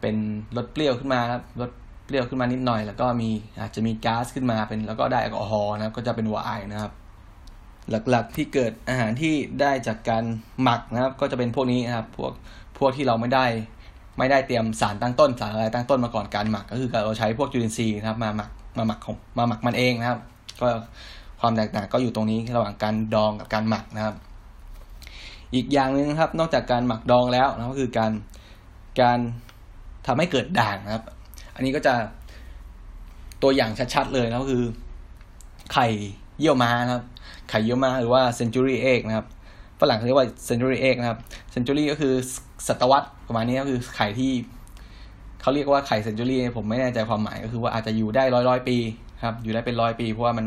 [0.01, 0.15] เป็น
[0.57, 1.69] รสเปรี้ยวขึ้นมาครับรส
[2.05, 6.91] เปรี้ยวขึ้นมานิดหน่อย แล้วก็มีอาจจะมีก๊าซขึ้นมาเป็น แล้วก็ได้แอลกอฮอล์นะครับ ก็จะเป็นวน์นะครับ
[8.09, 10.23] หลักๆที่เกิดอาหารที่ได้จากการ
[10.61, 12.31] หมักนะครับ ก็จะเป็นพวกนี้นะครับ พวก
[12.77, 13.45] พวกที่เราไม่ได้
[14.17, 20.19] ไม่ได้เตรียมสารตั้งต้นสารอะไรตั้งต้นมาก่อนการหมัก ก็คือเราใช้พวกจุลินทรีย์นะครับ มาหมักมาหมักของมาหมักมันเองนะครับ
[20.61, 20.67] ก็
[21.41, 24.15] ความแตกต่างก็อยู่ตรงนี้ระหว่างการดองกับการหมักนะครับ
[25.55, 28.11] อีกอย่างหนึ่งครับ นอกจากการหมักดองแล้วนะก็คือการ
[29.01, 29.19] การ
[30.07, 31.03] ทำให้เกิดด่างนะครับ
[31.55, 31.93] อันนี้ก็จะ
[33.43, 34.63] ตัวอย่างชัดๆเลยนะก็คือ
[35.73, 35.87] ไข่
[36.39, 37.03] เยี่ยวม้านะครับ
[37.49, 39.27] ไข่เยี่ยวม้าหรือว่า century egg นะครับ
[39.81, 41.19] ฝรั่งเขาเรียกว่า century egg นะครับ
[41.53, 42.13] century ก็คือ
[42.67, 44.31] ศตวรรษประมาณนี้ก็คือไข่ที่
[45.41, 48.77] เขาเรียกว่าไข่ century ผมไม่แน่ใจความหมายก็คือว่าอาจจะอยู่ได้ร้อยร้อยปี
[49.25, 50.45] ครับ อยู่ได้เป็นร้อยปี เพราะว่ามัน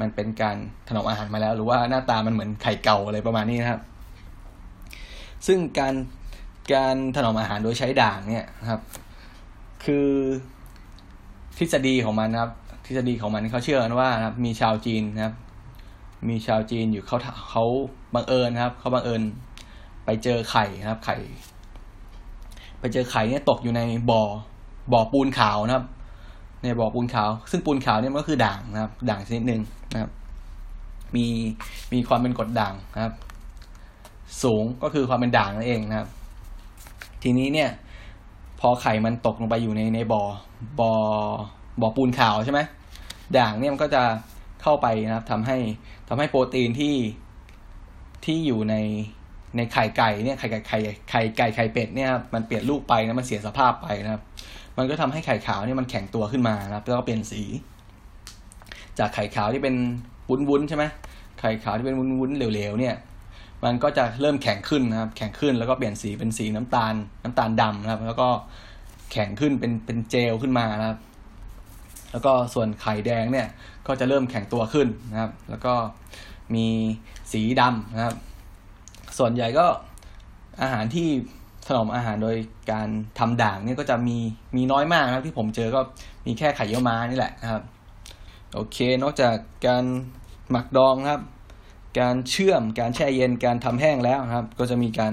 [0.00, 0.56] มันเป็นการ
[0.88, 3.80] ถนอมอาหารมาแล้ว หรือว่าหน้าตามันเหมือนไข่เก่าอะไรประมาณนี้นะครับ
[5.46, 5.94] ซึ่งการ
[6.72, 8.80] การถนอมอาหารโดยใช้ด่างเนี่ยครับ
[9.84, 10.08] คือ
[11.58, 12.52] ทฤษฎีของมันนะครับ
[12.86, 15.34] ทฤษฎีของมันเขาเชื่อกันว่านะครับ มีชาวจีนนะครับ
[16.28, 17.18] มีชาวจีนอยู่เขา
[17.50, 17.64] เขา
[18.14, 19.22] บังเอิญนะครับเขาบังเอิญ
[20.04, 21.16] ไปเจอไข่นะครับ ไข่
[22.80, 24.22] ไปเจอไข่เนี่ยตกอยู่ในบ่อ
[24.92, 25.84] บ่อปูนขาวนะครับ
[26.62, 29.60] ในบ่อปูนขาว ซึ่งปูนขาวเนี่ยมันก็คือด่างนะครับ ด่างชนิดหนึ่ง
[29.92, 30.10] นะครับ
[31.16, 31.26] มี
[31.92, 33.14] มีความเป็นกรดด่างนะครับ
[34.42, 36.08] สูงก็คือความเป็นด่างนั่นเองนะครับ
[37.24, 37.70] ทีนี้เนี่ย
[38.60, 40.22] พอไข่มันตกลงไปอยู่ในในบ่อ
[40.80, 40.92] บ่อ
[41.80, 42.60] บ่อปูนขาวใช่ไหม
[43.36, 44.02] ด่างเนี่ยมันก็จะ
[44.62, 45.58] เข้าไปนะครับทำให้
[46.08, 46.94] ทำให้โปรตีนที่
[48.24, 48.74] ที่อยู่ใน
[49.56, 50.78] ในไข่ไก่เนี่ยไข่ไก่ไข่
[51.10, 54.22] ไข่ไก่ไข่เป็ดเนี่ยมันเปลี่ยนรูปไปนะมันเสียสภาพไปนะครับ
[54.78, 57.42] มันก็ทำให้ไข่ขาวเนี่ยมันแข็งตัวขึ้นมานะครับแล้วก็เปลี่ยนสี
[58.98, 59.74] จากไข่ขาวที่เป็น
[60.28, 60.84] วุ้นๆใช่ไหม
[61.40, 62.94] ไข่ขาวที่เป็นวุ้นๆเหลวๆเนี่ย
[63.64, 68.28] มันก็จะเริ่มแข็งขึ้นนะครับ แข็งขึ้นแล้วก็เปลี่ยนสีเป็นสีน้ำตาล น้ำตาลดำนะครับ แล้วก็
[69.12, 70.98] แข็งขึ้นเป็นเป็นเจลขึ้นมานะครับ
[72.12, 73.48] แล้วก็ส่วนไข่แดงเนี่ย
[73.86, 75.74] ก็จะเริ่มแข็งตัวขึ้นนะครับ แล้วก็
[76.54, 76.66] มี
[77.32, 78.14] สีดำนะครับ
[79.18, 79.66] ส่วนใหญ่ก็
[80.62, 81.08] อาหารที่
[81.66, 82.36] ถนอมอาหารโดย
[82.72, 82.88] การ
[83.18, 84.18] ทำด่างเนี่ยก็จะมี
[84.56, 85.80] มีน้อยมากนะครับที่ผมเจอก็
[86.26, 87.62] มีแค่ไข่เยี่ยวม้านี่แหละนะครับ
[88.54, 89.36] โอเค นอกจาก
[89.66, 89.84] การ
[90.50, 91.22] หมักดองนะครับ
[92.00, 95.12] การเชื่อม การแช่เย็น การทำแห้งแล้วครับ ก็จะมีการ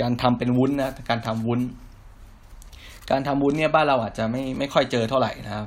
[0.00, 1.60] การทำเป็นวุ้นนะ การทำวุ้น
[3.10, 5.66] การทำวุ้นเนี่ยบ้านเราอาจจะไม่ไม่ค่อยเจอเท่าไหร่นะครับ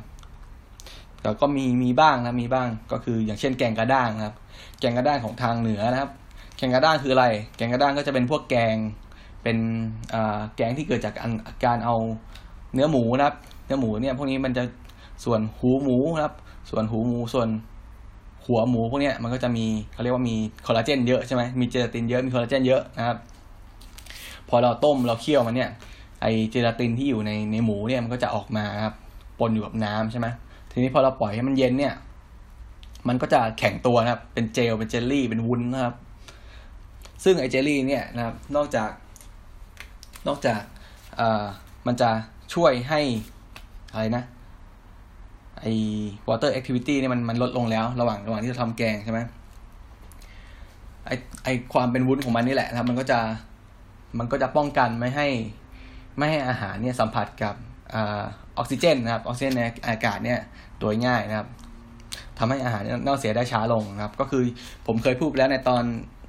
[1.21, 4.35] แต่ก็มีมีบ้างนะ มีบ้าง ก็คืออย่างเช่นแกงกระด้างนะครับ
[4.79, 6.11] แกงกระด้างของทางเหนือนะครับ
[6.57, 7.25] แกงกระด้างคืออะไร
[7.57, 8.75] แกงกระด้างก็จะเป็นพวกแกง
[9.43, 9.57] เป็น
[10.55, 11.15] แกงที่เกิดจาก
[11.65, 11.95] การเอา
[12.73, 14.63] เนื้อหมูนะครับ เนื้อหมูเนี่ยพวกนี้มันจะ
[15.25, 16.35] ส่วนหูหมูนะครับ
[16.69, 17.47] ส่วนหูหมู ส่วน
[18.47, 23.17] หัวหมูพวกนี้มันก็จะมีเขาเรียกว่ามีคอลลาเจนเยอะใช่ไหมมีเจลาตินเยอะมีคอลลาเจนเยอะนะครับ
[24.49, 25.69] พอเราต้มเราเคี่ยวมันเนี่ย
[26.21, 28.95] ไอเจลาตินที่อยู่ในในหมูเนี่ยมันก็จะออกมาครับ
[29.39, 30.27] ปนอยู่กับน้ำใช่ไหม
[30.71, 31.93] ทีนี้พอเราปล่อยให้มันเย็นเนี่ย
[33.07, 35.95] มันก็จะแข็งตัวนะครับ เป็นเจลเป็นเจลลี่เป็นวุ้นนะครับ
[37.23, 38.89] ซึ่งไอเจลลี่เนี่ยนะครับ นอกจาก
[40.27, 40.61] นอกจาก
[41.19, 41.45] อ่า
[41.87, 42.09] มันจะ
[42.53, 43.01] ช่วยให้
[43.91, 44.23] อะไรนะ
[45.61, 45.65] ไอ
[46.29, 49.19] water activity เนี่ยมันมันลดลงแล้ว ระหว่างระหว่างที่เราทำแกงใช่ไหม
[51.05, 53.19] ไอ้ไอ้ความเป็นวุ้นของมันนี่แหละนะครับ มันก็จะ
[54.19, 55.27] มันก็จะป้องกันไม่ให้
[56.17, 57.55] ไม่ให้อาหารเนี่ยสัมผัสกับ
[57.93, 57.97] อ
[58.57, 60.39] อกซิเจนนะครับออกซิเจนในอากาศเนี่ย
[60.79, 61.47] โดยง่ายนะครับ
[62.37, 64.43] ทำให้อาหารเน่าเสียได้ช้าลงนะครับ ก็คือ
[64.87, 65.83] ผมเคยพูดแล้วในตอน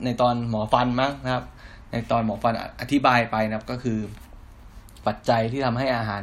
[0.04, 1.44] ในตอนหมอฟันมั้งนะครับ
[1.92, 3.98] ในตอนหมอฟันอธิบายไปนะครับก็คือ
[5.06, 6.22] ปัจจัยที่ทำให้อาหาร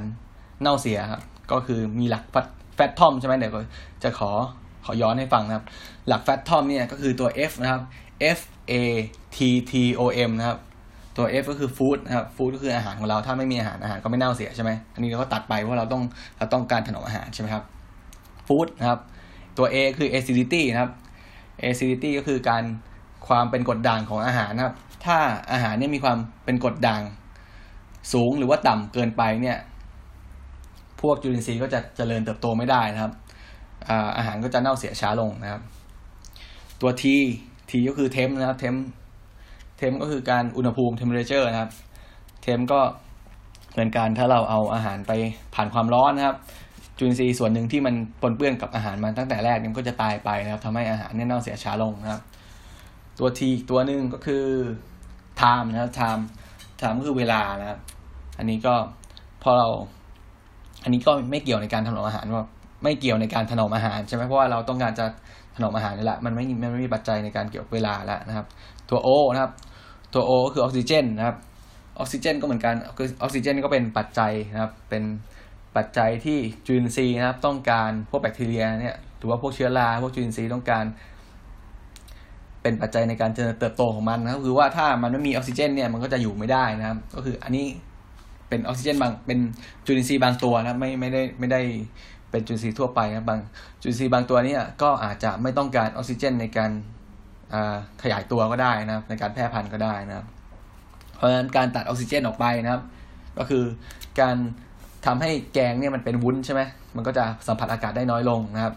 [0.62, 2.24] เน่าเสียครับก็คือมีหลัก
[2.76, 3.54] แฟตทอมใช่ไหมเดี๋ยว
[4.04, 4.32] จะขอ
[4.86, 5.66] ขอย้อนให้ฟังนะครับ
[6.08, 7.82] หลักแฟตทอมเนี่ยก็คือตัว F นะครับ
[8.38, 8.40] F
[8.72, 8.74] A
[9.36, 9.38] T
[9.72, 10.60] T O M นะครับ
[11.18, 16.04] ตัว F ก็คือฟู้ดนะครับฟู้ดก็คืออาหารของเราถ้าไม่มีอาหารอาหารก็ไม่เน่าเสียใช่ไหมอันนี้เราก็ตัดไปเพราะเราต้อง
[16.38, 17.64] เราต้องการถนอมอาหารใช่ไหมครับ
[18.48, 19.00] ฟู้ดนะครับ
[19.58, 20.92] ตัว A คือ acidity นะครับ
[21.64, 22.64] acidity ก็คือการ
[23.28, 25.18] ความเป็นกรดด่างของอาหารนะครับ ถ้า
[25.52, 27.02] อาหารเนี่ยมีความเป็นกรดด่าง
[28.14, 29.58] สูงหรือว่าต่ำเกินไปเนี่ย
[31.08, 33.14] วกจุลินทรีย์ก็จะเจริญเติบโตไม่ได้นะครับ
[34.18, 35.62] อาหารก็จะเน่าเสียช้าลงนะครับ
[36.82, 37.04] ตัว T
[37.70, 38.76] T ก็คือเทมนะครับเทม
[39.78, 41.72] เทมก็คือการอุณหภูมิ temperature นะครับ
[42.44, 42.80] เทมก็
[43.72, 45.12] เหมือนการถ้าเราเอาอาหารไป
[45.56, 46.38] ผ่านความร้อนนะครับ
[46.98, 52.22] จุลินทรีย์ส่วนหนึ่งที่มันปนเปื้อนกับอาหารมันตั้งแต่แรกมันก็จะตายไปนะครับทำให้อาหารเนี่ยเน่าเสียช้าลงนะครับ
[53.20, 54.46] ตัว T ตัวหนึ่งก็คือ
[55.42, 56.22] time นะครับ time
[56.80, 57.80] time ก็คือเวลานะครับ
[58.38, 58.76] อันนี้ก็
[59.44, 59.68] พอเรา
[60.86, 62.46] อันนี้ก็ไม่เกี่ยวในการถนอมอาหารว่า
[62.84, 65.06] ไม่เกี่ยวในการถนอมอาหารใช่ไหมเพราะว่าเราต้องการจะ
[65.56, 68.46] ถนอมอาหารนี่แหละมันไม่มันไม่มีปัจจัยในการเกี่ยวเวลาแล้วนะครับ
[68.90, 69.52] ตัวโอนะครับ
[70.14, 71.38] ตัวโอก็คือออกซิเจนนะครับ
[72.00, 75.04] ออกซิเจนก็เหมือนกันคืออกซิเจนก็เป็นปัจจัยนะครับ เป็น
[75.76, 80.86] ปัจจัยที่จุลินทรีย์นะครับ ต้องการพวกแบคทีเรียเนี่ยหรือว่าพวกเชื้อราพวกจุลินทรีย์ต้องการ
[82.62, 87.66] เป็นปัจจัยในการเจริญเติบโตของมันนะครับคือว่าถ้ามันไม่มีออกซิเจนเนี่ยมันก็จะอยู่ไม่ได้นะครับ ก็คืออันนี้
[88.56, 89.40] เป็นออกซิเจนบางเป็น
[89.86, 91.62] จุลินทรีย์บางตัวนะไม่ไม่ได้ไม่ได้
[92.32, 93.40] เป็นจุลินทรีย์ทั่วไปนะบาง
[93.82, 96.72] จุลินทรีย์บางตัวนี้ก็อาจจะไม่ต้องการออกซิเจนในการ
[98.02, 100.26] ขยายตัวก็ได้นะในการแพร่พันธุ์ก็ได้นะครับ
[101.16, 102.84] เพราะฉะนั้นการตัดออกซิเจนออกไปนะครับ
[103.38, 103.64] ก็คือ
[104.22, 104.36] การ
[105.06, 106.62] ทำให้แกงเนี่ยมันเป็นวุ้นใช่ไหม
[106.96, 108.74] มันก็จะสัมผัสอากาศได้น้อยลงนะครับ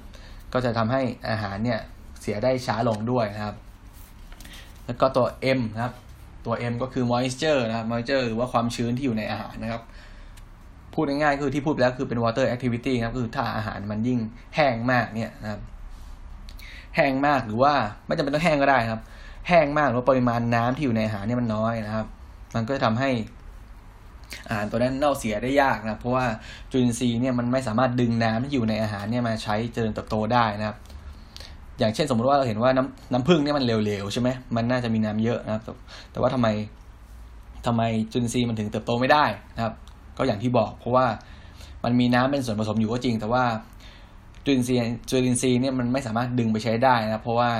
[0.52, 1.80] ก็จะทำให้อาหารเนี่ย
[2.20, 3.56] เสียได้ช้าลงด้วยนะครับ
[4.86, 5.26] แล้วก็ตัว
[5.58, 5.94] M นะครับ
[6.44, 9.82] ตัว M ก็คือ moisture นะครับ moisture หรือว่าความชื้นที่อยู่ในอาหารนะครับ
[10.94, 14.18] พูดง่ายๆคือที่พูดแล้วคือเป็น water activity ครับคือถ้าอาหารมันยิ่ง
[14.56, 15.60] แห้งมากเนี่ยนะครับ
[16.96, 17.72] แห้งมากหรือว่า
[18.06, 19.00] ไม่จำเป็นต้องแห้งก็ได้ครับ
[19.48, 22.06] แห้งมากหรือปริมาณน้ำที่อยู่ในอาหารเนี่ยมันน้อยนะครับ
[22.54, 23.10] มันก็จะทำให้
[24.48, 26.26] อาหารตัวนั้นเน่าเสียได้ยากนะเพราะว่า
[26.70, 30.76] จุลินทรีย์เนี่ยมันไม่สามารถดึงน้ำที่อยู่ในอาหารเนี่ยมาใช้เจริญเติบโตได้นะครับ
[31.78, 35.76] อย่างเช่นสมมติว่าเราเห็นว่าน้ำน้ำผึ้งเนี่ยมันเหลวๆใช่ไหมมันน่าจะมีน้ำเยอะนะครับ
[36.12, 36.48] แต่ว่าทำไม
[37.66, 39.24] ทำไมจุลินทรีย์มันถึงเติบโตไม่ได้
[39.56, 39.74] นะครับ
[40.18, 41.06] ก็อย่างที่บอกเพราะว่า
[41.84, 43.44] มันมีน้ำเป็นส่วนผสมอยู่ก็จริง แต่ว่า
[44.44, 47.50] จุลินทรีย์จุลินทรีย์เนี่ยมันไม่สามารถดึงไปใช้ได้นะเพราะว่า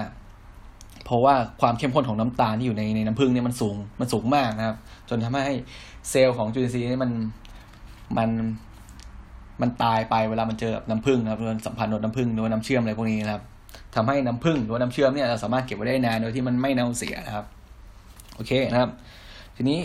[1.05, 4.77] เพราะว่าความเข้มข้นของน้ำตาลที่อยู่ในในน้ำผึ้งเนี่ยมันสูงมันสูงมากนะครับ
[5.09, 5.55] จนทำให้
[6.11, 7.13] เซลล์ของจุลินทรีย์นี่มัน
[8.19, 8.31] มัน
[9.61, 13.43] มันตายไปเวลามันเจอน้ำผึ้งนะครับสัมพันธ์กับน้ำผึ้งหรือว่าน้ำเชื่อมอะไรพวกนี้นะครับ
[13.95, 17.47] ทำให้น้ำผึ้งหรือว่าน้ำเชื่อมเนี่ยเราสามารถเก็บไว้ได้นานโดยที่มันไม่เน่าเสียนะครับ
[18.35, 18.91] โอเคนะครับ
[19.57, 19.79] ทีนี้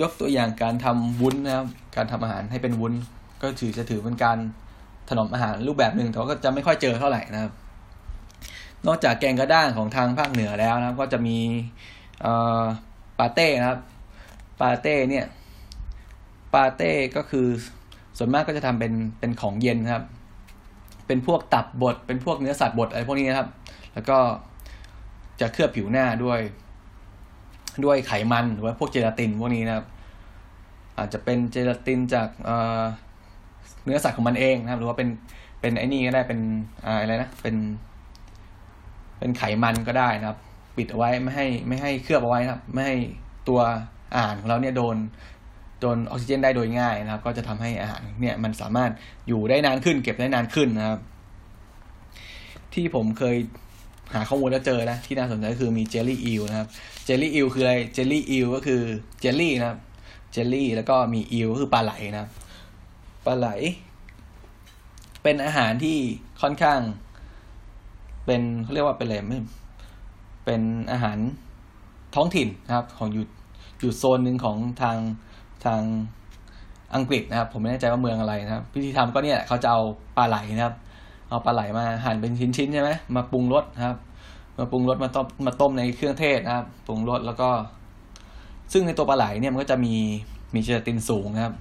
[0.00, 2.92] ยกตัวอย่างการทำวุ้นนะครับ การทำอาหารให้เป็นวุ้น
[3.42, 4.38] ก็ถือจะถือเป็นการ
[5.08, 7.52] ถนอมอาหารรูปแบบหนึ่งแต่ก็จะไม่ค่อยเจอเท่าไหร่นะครับ
[8.86, 11.38] นอกจากแกงกระด้างของทางภาคเหนือแล้วนะครับ ก็จะมี
[13.18, 13.80] ปาเต้นะครับ
[14.60, 15.26] ปาเต้เนี่ย
[16.54, 17.46] ปาเต้ก็คือ
[18.18, 20.04] ส่วนมากก็จะทำเป็นเป็นของเย็นครับ
[21.10, 23.48] เป็นพวกตับบด เป็นพวกเนื้อสัตว์บดอะไรพวกนี้นะครับ
[23.94, 24.18] แล้วก็
[25.40, 26.40] จะเคลือบผิวหน้าด้วย
[27.84, 29.86] ด้วยไขมันหรือว่าพวกเจลาตินพวกนี้นะครับ
[30.98, 32.28] อาจจะเป็นเจลาตินจาก
[33.84, 35.08] เนื้อสัตว์ของมันเองนะครับ หรือว่าเป็น
[35.60, 36.40] เป็นไอ้นี่ก็ได้เป็น
[36.84, 37.56] อะไรนะเป็น
[39.18, 40.38] เป็นไขมันก็ได้นะครับ
[40.76, 42.96] ปิดเอาไว้ไม่ให้ไม่ให้เคลือบเอาไว้นะครับ ไม่ให้
[43.48, 43.60] ตัว
[44.14, 44.96] อาหารของเราเนี่ยโดน
[45.80, 48.90] โดนออกซิเจนได้โดยง่ายนะครับ ก็จะทำให้อาหารเนี่ยมันสามารถ
[49.28, 51.00] อยู่ได้นานขึ้น เก็บได้นานขึ้นนะครับ
[52.74, 53.36] ที่ผมเคย
[54.14, 56.68] หาข้อมูลแล้วเจอนะ ที่น่าสนใจคือมี jelly eel นะครับ
[57.04, 58.80] jelly eel คืออะไร jelly eel ก็คือ
[59.20, 59.78] เจลลี่นะครับ
[60.32, 62.30] เจลลี่แล้วก็มี eel ก็คือปลาไหลนะครับ
[63.26, 63.48] ปลาไหล
[65.22, 65.98] เป็นอาหารที่
[66.42, 66.80] ค่อนข้าง
[68.26, 69.38] เป็นเขาเรียกว่าเป็นอะไรไม่
[70.44, 70.62] เป็น
[70.92, 71.18] อาหาร
[72.14, 73.24] ท้องถิ่นนะครับ ของอยู่
[73.80, 74.98] อยู่โซนหนึ่งของทาง
[75.66, 75.82] ทาง
[76.94, 79.80] อังกฤษนะครับ ผมไม่แน่ใจว่าเมืองอะไรนะครับพิธีทำก็เนี่ยเขาจะเอา
[80.16, 80.74] ปลาไหลนะครับ
[81.30, 83.96] เอาปลาไหลมาหั่นเป็นชิ้นๆใช่ไหมมาปรุงรสครับ
[84.58, 87.48] มาปรุงรสมาต้มมาต้มในเครื่องเทศนะครับปรุงรสแล้วก็
[88.72, 89.94] ซึ่งในตัวปลาไหลเนี่ยมันก็จะมี
[90.54, 91.54] มีเจลาตินสูงนะครับ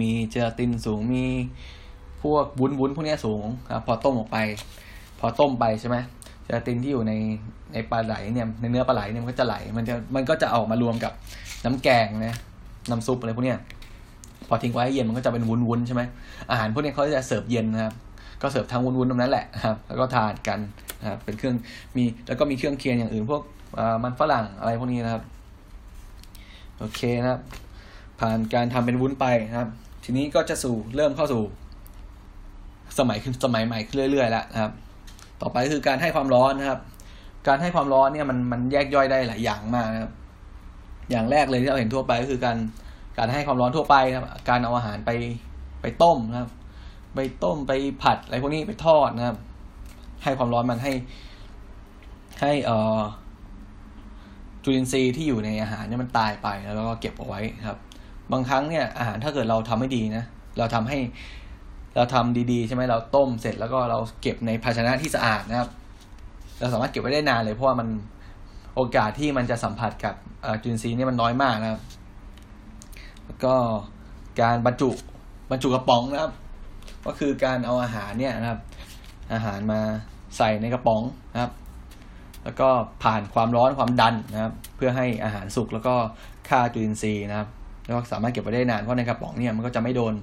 [0.00, 1.24] มีเจลาตินสูงมี
[2.22, 4.38] พวกวุ้นวุ้นพวกนี้สูงครับพอต้มออกไป
[5.20, 5.96] พอต้มไปใช่ไหม
[6.42, 7.12] เจลาตินที่อยู่ใน
[7.72, 11.12] ในปลาไหลเนี่ยในเนื้อปลาไหลเนี่ยมันก็จะไหล มันจะมันก็จะออกมารวมกับ
[11.64, 12.36] น้ำแกงนะ
[12.90, 13.58] น้ำซุปอะไรพวกเนี้ย
[14.48, 16.02] พอทิ้งไว้เย็นมันก็จะเป็นวุ้นๆใช่ไหม
[16.50, 17.94] อาหารพวกนี้เขาจะเสิร์ฟเย็นนะครับ
[18.42, 20.58] ก็เสิร์ฟทั้งวุ้นๆตรงนั้นแหละครับ แล้วก็ทานกัน
[21.00, 21.54] นะครับเป็นเครื่อง
[21.96, 23.42] มีแล้วก็มีเครื่องเคียงอย่างอื่น พวก
[24.04, 25.22] มันฝรั่งอะไรพวกนี้นะครับ
[26.78, 27.40] โอเคนะครับ
[28.20, 29.68] ผ่านการทำเป็นวุ้นไปนะครับ
[30.04, 31.42] ทีนี้ก็จะสู่เริ่มเข้าสู่
[32.98, 34.72] สมัยขึ้นสมัยใหม่ขึ้นเรื่อยๆแล้วนะครับ
[35.40, 36.80] ต่อไปคือการให้ความร้อนนะครับ
[37.48, 40.12] การให้ความร้อนเนี่ยมันมันแยกย่อยได้หลายอย่างมากนะครับ
[41.10, 42.56] อย่างแรกเลยที่เราเห็นทั่วไปก็คือการ
[43.18, 45.10] การให้ความร้อนทั่วไปนะครับ การเอาอาหารไป
[45.82, 46.50] ไปต้มนะครับ
[47.14, 49.36] ไปต้มไปผัดอะไรพวกนี้ไปทอดนะครับ
[50.22, 50.92] ให้ความร้อนมันให้
[52.40, 53.00] ให้เอ่อ
[54.64, 57.78] จุลินทรีย์ที่อยู่ในอาหารเนี่ยมันตายไปแล้วก็เก็บเอาไว้ครับ
[58.32, 60.24] บางครั้งเนี่ยอาหารถ้าเกิดเราทำไม่ดีนะ
[60.58, 60.98] เราทำให้
[61.96, 65.70] เราทำดีๆ ใช่ไหมเราต้มเสร็จแล้วก็เราเก็บในภาชนะที่สะอาดนะครับ
[66.60, 67.88] เราสามารถเก็บไว้ได้นานเลยเพราะว่ามัน
[68.74, 70.14] โอกาสที่มันจะสัมผัสกับ
[70.62, 71.80] จุลินทรีย์นี่มันน้อยมากนะครับ
[73.26, 73.54] แล้วก็
[74.40, 74.90] การบรรจุ
[75.50, 76.32] บรรจุกระป๋องนะครับ
[77.06, 78.60] ก็คือการเอาอาหารเนี่ยนะครับ
[79.32, 79.80] อาหารมา
[80.36, 81.52] ใส่ในกระป๋องนะครับ
[82.44, 82.68] แล้วก็
[83.02, 85.94] ผ่านความร้อนความดันนะครับ เพื่อให้อาหารสุกแล้วก็
[86.48, 87.48] ฆ่าจุลินทรีย์นะครับ
[87.84, 90.14] แล้วก็สามารถเก็บไว้ได้นานเพราะในกระป๋องเนี่ยมันก็จะไม่โดน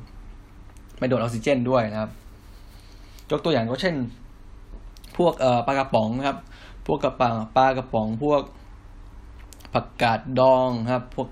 [0.99, 2.11] ไม่โดนออกซิเจนด้วยนะครับ
[3.31, 3.95] ยกตัวอย่างก็เช่น
[5.17, 5.33] พวก
[5.67, 6.37] ปลากระป๋องนะครับ
[6.86, 8.41] พวกกระป๋องปลากระป๋องพวก
[9.74, 11.28] ผักกาดดองครับ พวก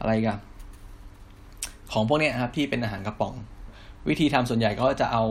[0.00, 0.38] อะไรกัน
[1.92, 3.34] ของพวกนี้ครับที่เป็นอาหารกระป๋อง
[4.08, 5.24] วิธีทำส่วนใหญ่ก็จะเอา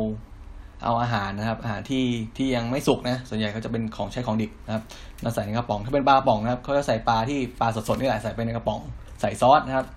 [0.86, 2.06] เอาอาหารนะครับ อาหารที่
[2.38, 4.84] ที่ยังไม่สุกนะ ส่วนใหญ่เขาจะเป็นของใช้ของดิบนะครับ
[5.24, 8.80] มาใส่ในกระป๋อง ถ้าเป็นปลากระป๋องนะครับเขาจะใส่ปลาที่ปลาสดๆนี่แหละใส่ไปในกระป๋อง
[9.22, 9.88] ใส่ซอสนะครับ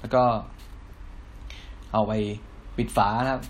[0.00, 0.22] แล้วก็
[1.92, 2.12] เอาไป
[2.76, 3.42] ปิดฝานะครับ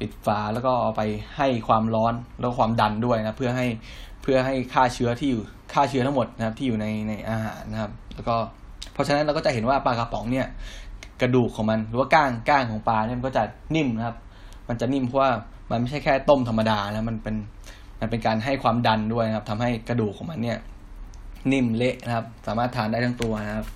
[0.00, 1.02] ปิดฝาแล้วก็เอาไป
[1.36, 3.66] ให้ความร้อนแล้วความดันด้วยนะเพื่อให้
[4.30, 8.34] พื่อให้ฆ่าเชื้อที่อยู่ฆ่าเชื้อทั้งหมดนะครับที่อยู่ในในอาหารนะครับ แล้วก็
[8.92, 10.46] เพราะฉะนั้นเราก็จะเห็นว่าปลากระป๋องเนี่ย
[11.20, 13.42] กระดูกของมันหรือว่าก้างก้างของปลาเนี่ยมันก็จะ
[13.74, 14.16] นิ่มนะครับ
[14.68, 15.30] มันจะนิ่มเพราะว่า
[15.70, 17.36] มันไม่ใช่แค่ต้มธรรมดานะมันเป็น
[18.00, 20.58] มันเป็นการให้ความดันด้วยนะครับทำให้กระดูกของมันเนี่ย
[21.52, 23.66] นิ่มเละนะครับ สามารถทานได้ทั้งตัวนะครับ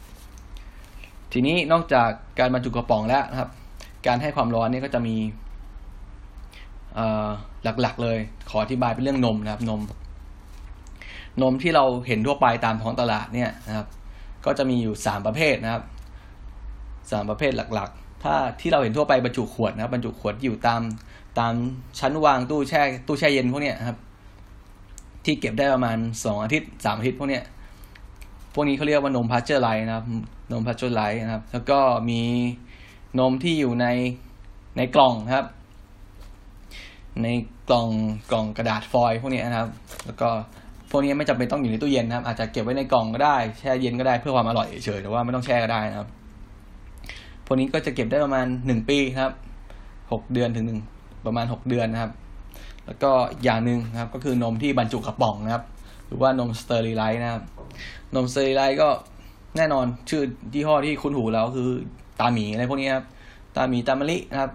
[1.33, 3.51] ทีนี้นอกจากการบรรจุกระป๋องแล้วนะครับ
[4.07, 5.17] การให้ความร้อนเนี่ยก็จะมี
[7.65, 8.19] หลักๆเลย
[8.51, 9.81] ขออธิบายเป็นเรื่องนมนะครับ นม
[11.42, 13.87] นมที่เราเห็นทั่วไปตามท้องตลาดเนี่ยนะครับ
[14.45, 15.83] ก็จะมีอยู่สามประเภทนะครับ
[17.11, 20.83] สามประเภทหลักๆ ถ้าที่เราเห็นทั่วไปบรรจุขวดนะครับ บรรจุขวดอยู่ตาม
[21.38, 21.55] ตาม
[21.99, 23.99] ชั้นวางตู้แช่ตู้แช่เย็นพวกเนี้ยครับ
[25.25, 27.45] ที่เก็บได้ประมาณสองอาทิตย์สามอาทิตย์พวกเนี้ย
[28.55, 30.07] พวกนี้เขาเรียกว่านมพาสเจอร์ไรซ์นะครับ
[30.53, 31.79] นมพาสเจอร์ไรซ์นะครับ แล้วก็
[32.11, 32.21] มี
[33.18, 33.87] นมที่อยู่ใน
[34.77, 35.47] ในกล่องครับ
[37.23, 37.29] ใน
[37.68, 37.88] กล่อง
[38.31, 39.71] กล่องกระดาษฟอยล์พวกนี้นะครับ
[40.07, 40.29] แล้วก็
[40.94, 46.09] พวกนี้ไม่จำเป็นต้องอยู่ในตู้เย็นนะครับ อาจจะเก็บไว้ในกล่องก็ได้แช่เย็นก็ได้เพื่อความอร่อยเฉยๆแต่ว่าไม่ต้องแช่ก็ได้นะครับ
[47.47, 49.32] พวกนี้ก็จะเก็บได้ประมาณหนึ่งปีครับ
[50.12, 50.80] หกเดือนถึงหนึ่ง
[51.26, 52.12] ประมาณหกเดือนนะครับ
[52.86, 53.11] แล้วก็
[53.45, 55.64] อย่างหนึ่งนะครับ ก็คือนมที่บรรจุกระป๋องนะครับ
[56.07, 57.43] หรือว่านมสเตอริไลซ์นะครับ
[58.14, 58.88] นมสเตอริไลซ์ก็
[59.57, 60.22] แน่นอนชื่อ
[60.55, 61.68] ยี่ห้อที่คุ้นหูแล้วคือ
[62.20, 63.07] ตราหมีอะไรพวกนี้ครับ
[63.57, 64.51] ตราหมีตรามะลินะครับ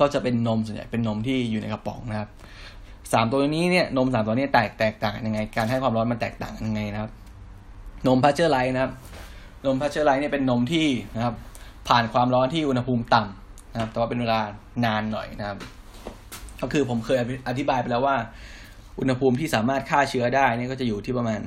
[0.00, 2.28] ก็จะเป็นนมส่วนใหญ่เป็นนมที่อยู่ในกระป๋องนะครับ
[3.12, 7.10] สามตัวนี้เนี่ยนมสามตัวนี้แตกแตกต่างยังไง การให้ความร้อนมันแตกต่างยังไงนะครับ
[8.06, 8.92] นมพาสเจอร์ไรซ์นะครับ
[9.66, 11.34] นมพาสเจอร์ไรซ์เนี่ยเป็นนมที่นะครับ
[11.88, 14.40] ผ่านความร้อนที่อุณหภูมิต่ำนะครับ แต่ว่าเป็นเวลา
[14.84, 15.58] นานหน่อยนะครับ
[16.60, 18.16] ก็คือผมเคยอธิบายไปแล้วว่า
[18.98, 21.40] อุณหภูมิที่สามารถฆ่าเชื้อได้นี่ก็จะอยู่ที่ประมาณ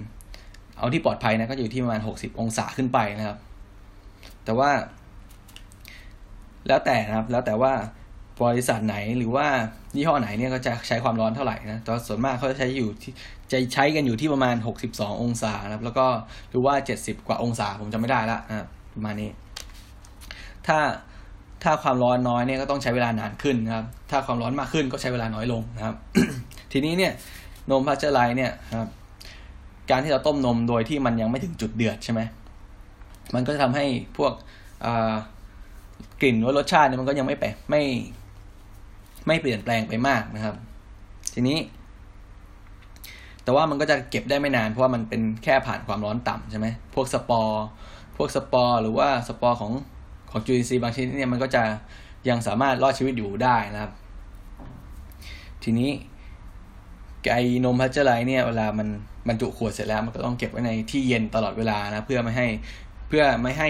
[0.78, 3.38] เอาที่ปลอดภัยนะก็อยู่ที่ประมาณหกสิบองศาขึ้นไปนะครับ
[4.45, 4.70] แต่ว่า
[6.68, 7.74] แล้วแต่นะครับ แล้วแต่ว่า
[8.41, 9.45] บริษัทไหนหรือว่า
[9.95, 13.11] ยี่ห้อไหนเนี่ยก็จะใช้ความร้อนเท่าไหร่นะแต่ส่วนมากเขาจะใช้อยู่ที่
[13.51, 16.05] จะใช้กันอยู่ที่ประมาณหกสิบสององศานะครับ แล้วก็
[16.49, 19.29] หรือว่าเจ็ดสิบกว่าองศาผมจำไม่ได้ละนะประมาณนี้
[20.67, 20.77] ถ้า
[21.63, 25.95] ถ้าความร้อนน้อยเนี่ยก็ต้องใช้เวลานานขึ้นนะครับ ถ้าความร้อนมากขึ้นก็ใช้เวลาน้อยลงนะครับ
[26.71, 27.13] ทีนี้เนี่ย
[27.71, 28.89] นมพาสเจอร์ไรซ์เนี่ยครับ
[29.89, 32.21] การที่เราต้มนมโดยที่มันยังไม่ถึงจุดเดือดใช่ไหม
[33.34, 33.86] มันก็จะทำให้
[34.17, 34.34] พวก
[36.21, 37.81] กลิ่นหรือรสชาติเนี่ยมันก็ยังไม่แปไม่
[39.28, 40.55] ไม่เปลี่ยนแปลงไปมากนะครับ
[41.34, 41.57] ทีนี้
[43.43, 47.63] แต่ว่ามันก็จะเก็บได้ไม่นาน เพราะว่ามันเป็นแค่ผ่านความร้อนต่ำใช่ไหมพวกสปอร์
[48.17, 49.71] พวกสปอร์ หรือว่าสปอร์ของ
[50.32, 51.63] ของจุลินทรีย์บางชนิดเนี่ยมันก็จะ
[52.30, 53.91] ยังสามารถรอดชีวิตอยู่ได้นะครับ
[55.63, 55.89] ทีนี้
[57.32, 58.88] ไอ้นมพาสเจอร์ไรซ์เนี่ยเวลามัน
[59.28, 62.47] บรรจุขวดเสร็จแล้ว มันก็ต้องเก็บไว้ในที่เย็นตลอดเวลานะเพื่อไม่ให้
[63.07, 63.69] เพื่อไม่ให้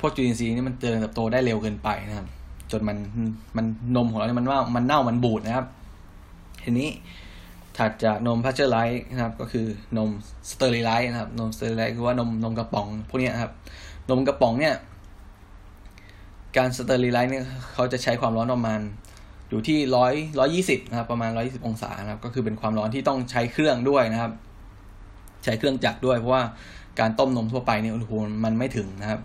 [0.00, 2.26] พวกจุลินทรีย์นี่มันเจริญเติบโตได้เร็วเกินไปนะครับ
[2.74, 2.98] จนมัน
[3.56, 3.66] มัน
[3.96, 5.66] นมของเราเนี่ยมันว่ามันเน่ามันบูดนะครับ
[6.62, 6.88] ทีนี้
[7.78, 9.66] ถัดจากนมพาสเจอร์ไรส์นะครับ ก็คือ
[9.96, 10.10] นม
[10.50, 13.52] สเตอริไลส์นะครับ นมสเตอริไลส์คือว่านมนมกระป๋องพวกนี้นะครับ
[14.10, 14.74] นมกระป๋องเนี่ย
[16.56, 18.80] การสเตอริไลส์เนี่ยเขาจะใช้ความร้อนประมาณ
[19.48, 24.32] อยู่ที่ร้อยร้อยยี่สิบนะครับ ประมาณร้อยยี่สิบองศานะครับ ก็คือเป็นความร้อนที่ต้องใช้เครื่องด้วยนะครับ
[25.44, 26.42] ใช้เครื่องจักรด้วย เพราะว่า
[27.00, 29.20] การต้มนมทั่วไปเนี่ยอุณหภูมิมันไม่ถึงนะครับ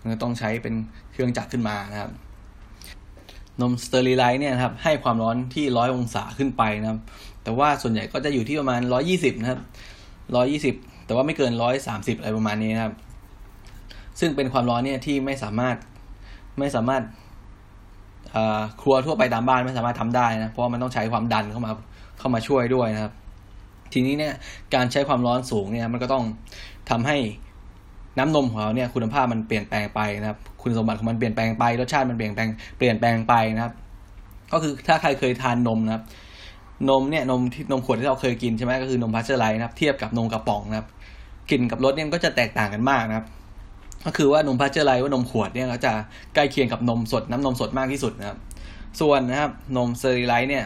[0.00, 0.74] มันก็ต้องใช้เป็น
[1.12, 2.10] เครื่องจักรขึ้นมานะครับ
[3.60, 7.00] นมสเตอริไลท์เนี่ยครับให้ความร้อนที่ร้อยองศาขึ้นไปนะครับ
[7.44, 9.60] แต่ว่าส่วนใหญ่ก็จะอยู่ที่ประมาณร้อยี่สิบนะครับ
[10.36, 10.74] ร้อยี่สิบ
[11.06, 12.94] แต่ว่าไม่เกินร้อยสามสิบอะไรประมาณนี้นะครับ
[14.20, 15.76] ซึ่งเป็นความร้อนเนี่ยที่ไม่สามารถ
[16.58, 17.02] ไม่สามารถ
[18.80, 21.72] ครัวทั่วไปตามบ้านไม่สามารถทำได้นะเพราะมันต้องใช้ความดันเข้ามา
[22.18, 23.12] เข้ามาช่วยด้วยนะครับ
[23.92, 24.34] ทีนี้เนี่ย
[24.74, 26.24] การใช้ความร้อนสูงเนี่ยมันก็ต้อง
[26.90, 27.16] ทำให้
[28.18, 32.48] น้ำนมของเราเนี่ยคุณภาพมันเปลี่ยนแปลงไปนะครับ คุณสมบัติของมันเปลี่ยนแปลงไปรสชาติมันเปลี่ยนแปลง
[32.78, 33.72] เปลี่ยนแปลงไปนะครับ
[34.52, 36.04] ก็คือถ้าใครเคยทานนมนะครับ
[36.90, 40.88] นมเนี่ยนมที่นมขวดที่เราเคยกินใช่ไหมก็คือนมพาสเจอร์ไรส์นะครับ เทียบกับนมกระป๋องนะครับ
[41.50, 43.26] กลิ่นกับรสเนี่ยก็จะแตกต่างกันมากนะครับ
[44.06, 45.92] ก็คือว่านมพาสเจอร์ไรส์ว่านมขวดเนี่ยก็จะ
[46.34, 48.38] ใกล้เคียงกับนมสดน้ำนมสดมากที่สุดนะครับ
[49.00, 50.64] ส่วนนะครับนมสเตอริไลส์เนี่ย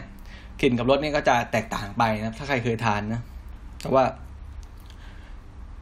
[0.61, 3.21] กลิ่นกับรสเนี่ยก็จะแตกต่างไปนะครับ ถ้าใครเคยทานนะ
[3.81, 4.03] แต่ว่า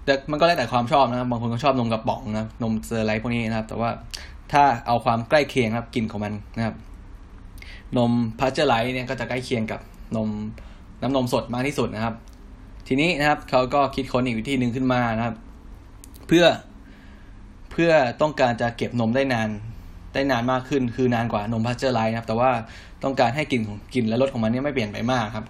[0.10, 3.90] แต่มันก็แล้วแต่ความชอบนะครับบางคนก็ชอบนมกระป๋องนะนมสเตอริไลส์พวกนี้นะครับ แต่ว่า
[4.52, 6.76] ถ้าเอาความใกล้เคียงครับกลิ่นของมันนะครับ
[7.98, 9.80] นมพาสเจอร์ไรส์เนี่ยก็จะใกล้เคียงกับ
[10.16, 10.30] นม
[11.02, 12.16] น้ำนมสดมากที่สุดนะครับ
[12.88, 15.36] ทีนี้นะครับเขาก็คิดค้นอีกวิธีหนึ่งขึ้นมานะครับ
[16.28, 16.46] เพื่อ
[17.72, 17.92] เพื่อ
[18.22, 19.50] ต้องการจะเก็บนมได้นาน
[20.14, 22.52] ได้นานมากขึ้น คือนานกว่านมพัชเจอร์ไลท์นะครับ แต่ว่า
[23.04, 25.46] ต้องการให้กลิ่นของกลิ่นและรสของมันเนี่ยไม่เปลี่ยนไปมากครับ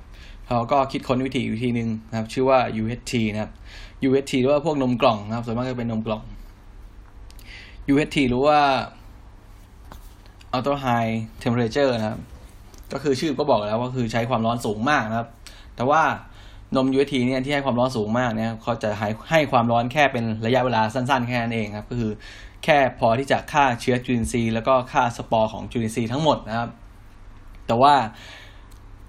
[0.48, 3.52] เขาก็คิดค้นวิธีวิธีหนึ่งนะครับ ชื่อว่า UHT นะครับ
[4.08, 6.22] UHT หรือว่าพวกนมกล่องนะครับส่วนมากจะเป็นนมกล่อง
[7.92, 8.60] UHT หรือว่า
[10.56, 12.20] Ultra High Temperature นะครับ
[12.94, 15.28] ก็คือชื่อก็บอกแล้วว่าคือใช้ความร้อนสูงมากนะครับ
[15.76, 16.02] แต่ว่า
[16.76, 22.12] นม UHT เนี่ยที่ให้ความร้อนสูงมากเนี่ยเขาจะให้ให้ความร้อนแค่เป็นระยะเวลาสั้นๆ แค่นั้นเองครับ ก็คือ
[22.64, 26.70] แค่พอที่จะฆ่าเชื้อจุลินทรีย์แล้วก็ฆ่าสปอร์ของจุลินทรีย์ทั้งหมดนะครับ
[27.68, 27.94] แต่ว่า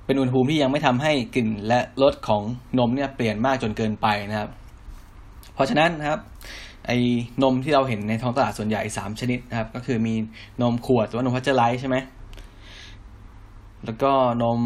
[0.04, 2.42] เป็นอุณหภูมิที่ยังไม่ทำให้กลิ่นและรสของ
[2.78, 4.50] นมเนี่ยเปลี่ยนมากจนเกินไปนะครับ
[5.60, 6.20] เพราะฉะนั้นนะครับ
[6.86, 6.98] ไอ้
[7.42, 10.14] นมที่เราเห็นในท้องตลาดส่วนใหญ่สามชนิดนะครับ ก็คือมี
[10.62, 11.96] นมขวดหรือว่านมพาสเจอร์ไรส์ใช่ไหม
[13.84, 14.60] แล้วก็นม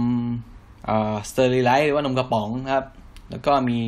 [1.28, 2.86] สเตอริไลส์หรือว่านมกระป๋องนะครับ
[3.30, 3.78] แล้วก็มี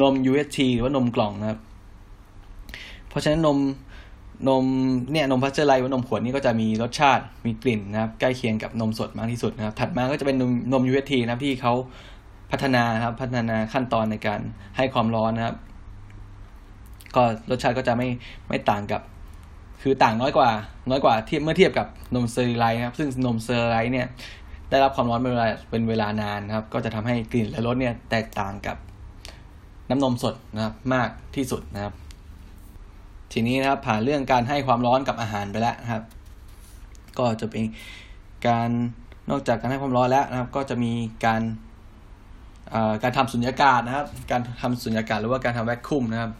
[0.00, 1.58] นม UHT หรือว่านมกล่องนะครับ
[3.08, 3.58] เพราะฉะนั้นนม
[4.48, 4.64] นม
[5.12, 11.74] เนี่ยนมพาสเจอร์ไรส์ว่านมขวดนี่ก็จะมีรสชาติมีกลิ่นนะครับ ใกล้เคียงกับนมสดมากที่สุดนะครับ ถัดมาก็จะเป็นนมนม UHT นะครับที่เขา
[12.50, 14.40] พัฒนาครับพัฒนาขั้นตอนในการ
[14.76, 15.56] ให้ความร้อนนะครับ
[17.16, 18.08] ก็รสชาติก็จะไม่
[18.48, 19.02] ไม่ต่างกับ
[19.82, 20.50] คือต่างน้อยกว่า
[20.90, 24.06] น้อยกว่าที่เมื่อเทียบกับนมสเตอริไลส์นะครับ ซึ่งนมสเตอริไลส์เนี่ย
[24.70, 28.76] ได้รับความร้อนเป็นเวลาเป็นเวลานานนะครับ ก็จะทำให้กลิ่นและรสเนี่ยแตกต่างกับ
[29.90, 31.94] น้ำนมสดนะครับมากที่สุดนะครับ
[33.32, 36.02] ทีนี้นะครับผ่านเรื่องการให้ความร้อนกับอาหารไปแล้วนะครับ
[37.18, 37.64] ก็จะเป็น
[38.46, 38.70] การ
[39.30, 40.92] นอกจากการให้ความร้อนแล้วนะครับ ก็จะมี
[41.24, 41.42] การ
[43.02, 46.30] การทำสุญญากาศนะครับ การทำสุญญากาศหรือว่าการทำแวคคุมนะครับ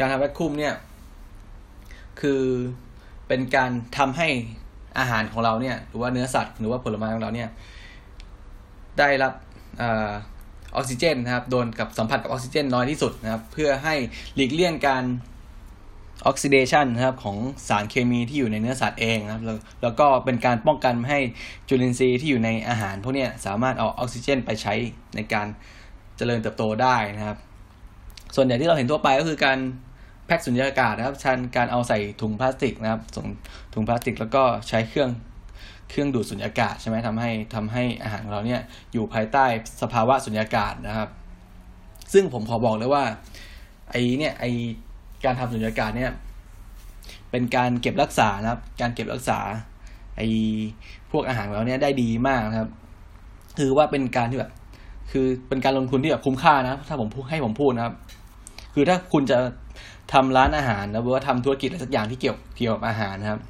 [0.00, 0.74] การทำแวคคุมเนี่ย
[2.20, 2.42] คือ
[3.28, 4.28] เป็นการทำให้
[4.98, 7.48] อาหารของเราเนี่ยหรือว่าเนื้อสัตว์หรือว่าผลไม้ของเราเนี่ย
[8.98, 9.32] ได้รับ
[10.76, 13.94] ออกซิเจนนะครับโดนกับสัมผัสกับออกซิเจนน้อยที่สุดนะครับ เพื่อให้
[14.34, 15.04] หลีกเลี่ยงการ
[16.26, 17.36] ออกซิเดชันนะครับของ
[17.68, 21.18] สารเคมีที่อยู่ในเนื้อสัตว์เองนะครับแล้วแล้วก็เป็นการป้องกันให้
[21.68, 24.74] จุลินทรีย์ที่อยู่ในอาหารพวกนี้สามารถเอาออกซิเจนไปใช้
[25.16, 25.46] ในการ
[26.16, 27.38] เจริญเติบโตได้นะครับ
[28.34, 29.58] ส่วนใหญ่ที่เราเห็นทั่วไปก็คือการ
[30.30, 33.26] พ็คสุญญากาศนะครับชันการเอาใส่ถุงพลาสติกนะครับส่ง
[33.74, 35.10] ถุงพลาสติกแล้วก็ใช้เครื่อง
[35.90, 38.60] เครื่องดูดสุญญากาศใช่ไหมทำให้ทำให้อาหารของเราเนี่ย
[38.92, 39.44] อยู่ภายใต้
[39.82, 41.08] สภาวะสุญญากาศนะครับ
[42.12, 43.04] ซึ่งผมขอบอกเลยว่า
[43.90, 44.44] ไอเนี่ยไอ
[45.24, 46.12] การทำสุญญากาศเนี่ย
[47.30, 49.38] เป็นการเก็บรักษานะครับ การเก็บรักษา
[50.16, 50.20] ไอ
[51.10, 52.70] พวกอาหารของเราเนี่ยได้ดีมากนะครับ
[53.58, 54.52] คือว่าเป็นการที่แบบ
[55.10, 57.94] คือเป็นการลงทุนที่แบบคุ้มค่านะ ถ้าผมให้ผมพูดนะครับ
[58.74, 59.38] คือถ้าคุณจะ
[60.12, 63.40] ทำร้านอาหารนะหรือว่าทำธุรกิจอะไรสักอย่างที่เกี่ยวเกี่ยวกับอาหารนะครับ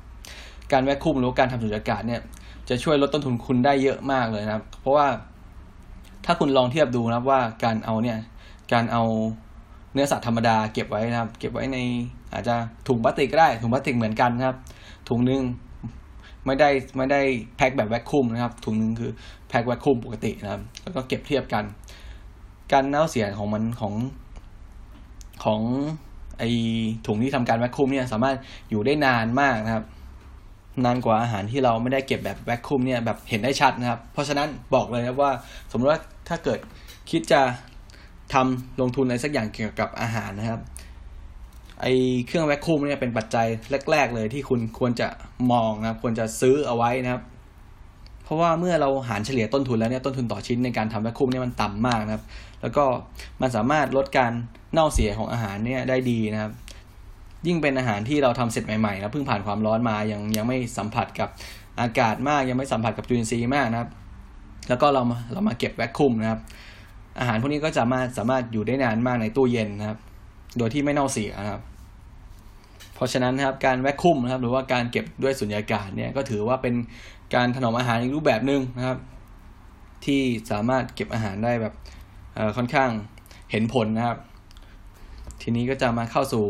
[0.73, 2.21] การแวคคุมหรือการทำสุญญากาศเนี่ย
[2.69, 5.07] จะช่วยลดต้นทุนคุณได้เยอะมากเลยนะครับ เพราะว่า
[6.27, 8.19] ถ้าคุณลองเทียบดูนะครับว่าการเอาเนี่ย
[8.73, 9.03] การเอา
[9.93, 11.79] เนื้อสัตว์ธรรมดาเก็บไว้นะครับ เก็บไว้ใน
[12.33, 12.55] อาจจะ
[12.89, 14.57] ถุงพลาสติกก็ได้ถุงพลาสติกเหมือนกันนะครับ
[15.09, 15.43] ถุงนึง
[16.47, 17.21] ไม่ได้ไม่ได้
[17.57, 19.11] แพ็คแบบแวคคุมนะครับ ถุงนึงคือ
[19.49, 21.65] แพ็คแวคคุมปกตินะครับ แล้วก็เก็บเทียบกัน
[22.73, 23.95] การเน่าเสียของมันของ
[25.45, 25.61] ของ
[26.41, 26.45] ไอ
[27.07, 28.36] ถุงที่ทำการแวคคุมเนี่ยสามารถ
[28.70, 29.84] อยู่ได้นานมากนะครับ
[30.84, 35.32] นานกว่าอาหารที่เราไม่ได้เก็บแบบแวคคุมเนี่ยแบบเห็นได้ชัดนะครับ เพราะฉะนั้นบอกเลยนะว่า
[35.70, 36.59] สมมติว่าถ้าเกิด
[37.11, 37.41] คิดจะ
[38.34, 40.61] ทำลงทุนอะไรสักอย่างเกี่ยวกับอาหารนะครับ
[41.80, 41.86] ไอ
[42.26, 43.47] เครื่องแวคคุมเนี่ยเป็นปัจจัย
[43.91, 45.09] แรก ๆ เลยที่คุณควรจะ
[45.53, 47.22] มองนะครับ ควรจะซื้อเอาไว้นะครับ
[48.31, 52.24] ราะว่าเมื่อเราหารเฉลี่ยต้นทุนแล้วเนี่ยต้นทุนต่อชิ้นในการทำแวคคุมเนี่ยมันต่ำมากนะครับ
[52.62, 52.85] แล้วก็
[53.41, 54.33] มันสามารถลดการ
[54.72, 56.53] เน่าเสียของอาหารเนี่ยได้ดีนะครับ
[57.47, 61.28] ยิ่งเป็นอาหารที่เราทำเสร็จใหม่ๆนะเพิ่งผ่านความร้อนมายังยังไม่สัมผัสกับ
[61.81, 63.91] อากาศมากยังไม่สัมผัสกับจุลินทรีย์มากนะครับ
[64.68, 66.41] แล้วก็เรามาเรามาเก็บแวคคุมนะครับ
[67.20, 69.99] อาหารพวกนี้ก็จะมาสามารถอยู่ได้นานมากในตู้เย็นนะครับ
[70.59, 71.62] โดยที่ไม่เน่าเสียนะครับ
[72.95, 76.74] เพราะฉะนั้นนะครับการแวคคุมนะครับหรือว่าการเก็บด้วยสุญญากาศเนี่ยก็ถือว่าเป็น
[77.35, 78.99] การถนอมอาหารอีกรูปแบบหนึ่งนะครับ
[80.05, 80.20] ที่
[80.51, 81.74] สามารถเก็บอาหารได้แบบ
[82.57, 82.91] ค่อนข้าง
[83.51, 84.18] เห็นผลนะครับ
[85.43, 86.45] ทีนี้ก็จะมาเข้าสู่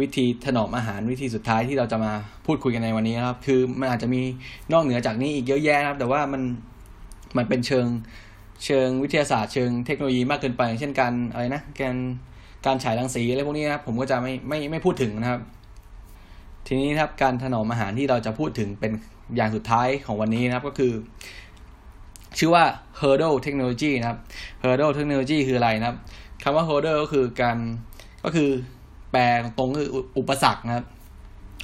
[0.00, 2.12] วิธีถนอมอาหารวิธีสุดท้ายที่เราจะมา
[2.46, 4.22] พูดคุยกันในวันนี้นะครับ คือมันอาจจะมี
[4.72, 6.42] นอกเหนือจากนี้อีกเยอะแยะนะครับ แต่ว่ามัน
[7.36, 7.86] มันเป็นเชิง
[8.64, 11.96] เชิงวิทยาศาสตร์เชิงเทคโนโลยีมากเกินไปเช่นการอะไรนะการ
[12.66, 15.40] การฉายรังสีอะไรพวกนี้นะครับผมก็จะไม่ไม่ไม่พูดถึงนะครับ
[16.66, 18.92] ทีนี้ครับการถนอมอาหารที่เราจะพูดถึงเป็น
[19.36, 20.92] อย่างสุดท้ายของวันนี้นะครับก็คือ
[22.38, 22.64] ชื่อว่า
[23.00, 24.18] hurdle technology นะครับ
[24.62, 25.98] hurdle technology คืออะไรนะครับ
[26.42, 27.58] คำว่า hurdle ก็คือการ
[28.24, 28.50] ก็คือ
[29.12, 29.22] แปล
[29.58, 30.86] ตรงคืออุปสรรคนะครับ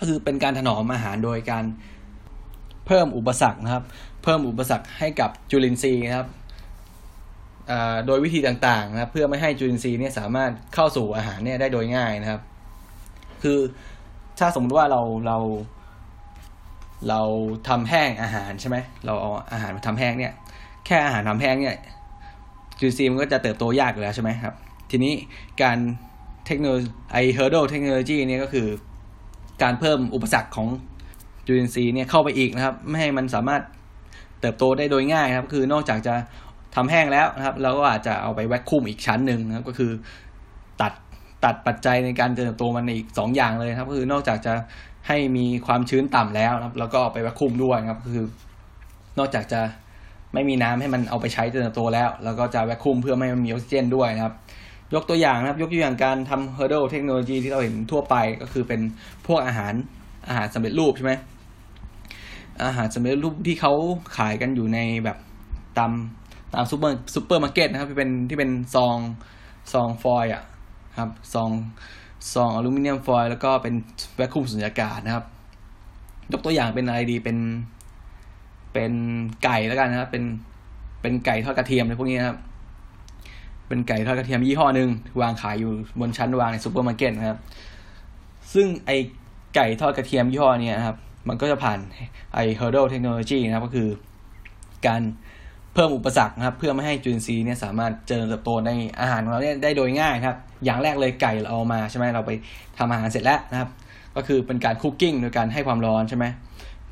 [0.01, 1.65] ก็คือเป็นการถนอมอาหารโดยการ
[2.87, 3.85] เพิ่มอุปสรรคนะครับ
[4.23, 6.29] เพิ่มอุปสรรคให้กับจุลินทรีย์นะครับ
[8.07, 12.41] โดยวิธีต่างๆนะครับ เพื่อไม่ให้จุลินทรีย์เนี่ยสามารถเข้าสู่อาหารเนี่ยได้โดยง่ายนะครับ
[13.43, 13.59] คือ
[14.39, 15.39] ถ้าสมมติว่าเราเรา
[17.09, 17.21] เรา
[17.69, 18.77] ทำแห้งอาหารใช่ไหม
[19.07, 20.33] เราเอาอาหารมาทำแห้งเนี่ย
[20.87, 21.77] แค่อาหารทำแห้งเนี่ย
[22.81, 24.55] จุลินทรีย์มันก็จะเติบโตยากอยู่แล้วใช่ไหมครับ
[24.91, 25.13] ทีนี้
[25.63, 25.79] การ
[26.47, 28.67] เทคโนโลยีไอเฮอร์โดเทคโนโลยีเนี่ยก็คือ
[29.63, 30.69] การเพิ่มอุปสรรคของ
[31.47, 33.63] จุลินทรีย์เนี่ยเข้าไปอีกนะครับ ไม่ให้มันสามารถ
[34.41, 36.15] เติบโตได้โดยง่ายครับ คือนอกจากจะ
[36.75, 39.93] ทำแห้งแล้วนะครับ เราก็อาจจะเอาไปแวคคุมอีกชั้นหนึ่งนะครับ ก็คือ
[40.81, 40.93] ตัด
[41.45, 44.55] ตัดปัจจัยในการเติบโตมันอีกสองอย่างเลยครับ ก็คือนอกจากจะ
[45.09, 48.27] ให้มีความชื้นต่ำแล้วนะครับ แล้วก็ไปแวคคุมด้วยครับคือ
[49.19, 49.61] นอกจากจะ
[50.35, 54.35] ไม่มีน้ำให้มันเอาไปใช้เติบโตแล้ว แล้วก็จะแวคคุมเพื่อไม่ให้มันมีออกซิเจนด้วยนะครับ
[54.95, 58.81] ยกตัวอย่างนะครับ ยกตัวอย่างการทำ hurdle เทคโนโลยีที่เราเห็นทั่วไปก็คือเป็น
[59.27, 59.75] พวกอาหาร
[60.29, 61.13] อาหารสำเร็จรูปใช่ไหม
[62.65, 63.73] อาหารสำเร็จรูปที่เขา
[64.17, 65.19] ขายกันอยู่ในแบบ
[65.79, 65.93] ตาม
[66.55, 68.97] ตามซูเปอร์ซูเปอร์มาร์เก็ตนะครับที่เป็นที่เป็นซอง
[69.73, 70.43] ซองฟอยล์อะ
[71.01, 71.51] ครับซอง
[72.33, 73.75] ซองอลูมิเนียมฟอยล์แล้วก็เป็น
[74.17, 75.25] vacuum สุญญากาศนะครับ
[76.33, 77.39] ยกตัวอย่างเป็นอะไรดีเป็น
[78.73, 78.93] เป็น
[79.45, 80.25] ไก่แล้วกันนะครับ เป็น
[81.03, 82.39] เป็นไก่ทอดกระเทียมอะไรพวกนี้นะครับ
[83.69, 84.89] เป็นไก่ทอดกระเทียมยี่ห้อหนึ่ง
[85.21, 87.39] วางขายอยู่บนชั้นวางในซูเปอร์มาร์เก็ตนะครับ
[88.55, 88.91] ซึ่งไอ
[89.55, 90.97] ไก่ทอดกระเทียมยี่ห้อนี้นะครับ
[91.29, 91.79] มันก็จะผ่าน
[92.35, 93.89] ไอ hurdle technology นะครับ ก็คือ
[94.87, 95.03] การ
[95.75, 102.31] เพิ่มอุปสรรคนะครับ เพื่อไม่ให้จุลินทรีย์เนี่ยสามารถเจริญเติบโตในอาหารของเราเนี่ยได้โดยง่ายครับ อย่างแรกเลยไก่เราเอามาใช่ไหมเราไป
[102.79, 103.69] ทำอาหารเสร็จแล้วนะครับ
[104.17, 106.25] ก็คือเป็นการคุกกิ้งโดยการให้ความร้อนใช่ไหม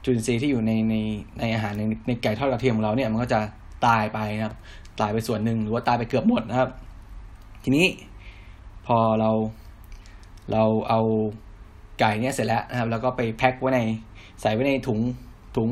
[0.05, 0.95] จุลินทรีย์ที่อยู่ในใน
[1.39, 3.41] ในอาหารในในไก่ทอดกระเทียมของเราเนี่ยมันก็จะ
[3.87, 4.55] ตายไปนะครับ
[5.01, 6.71] ตายไปส่วนหนึ่งหรือว่าตายไปเกือบหมดนะครับ
[7.64, 7.87] ทีนี้
[8.87, 9.31] พอเรา
[10.53, 11.01] เราเอา
[12.01, 13.81] ไก่เนี่ยเสร็จแล้วนะครับ แล้วก็ไปแพ็คไว้ใน
[14.41, 15.01] ใส่ไว้ในถุง
[15.57, 15.71] ถุง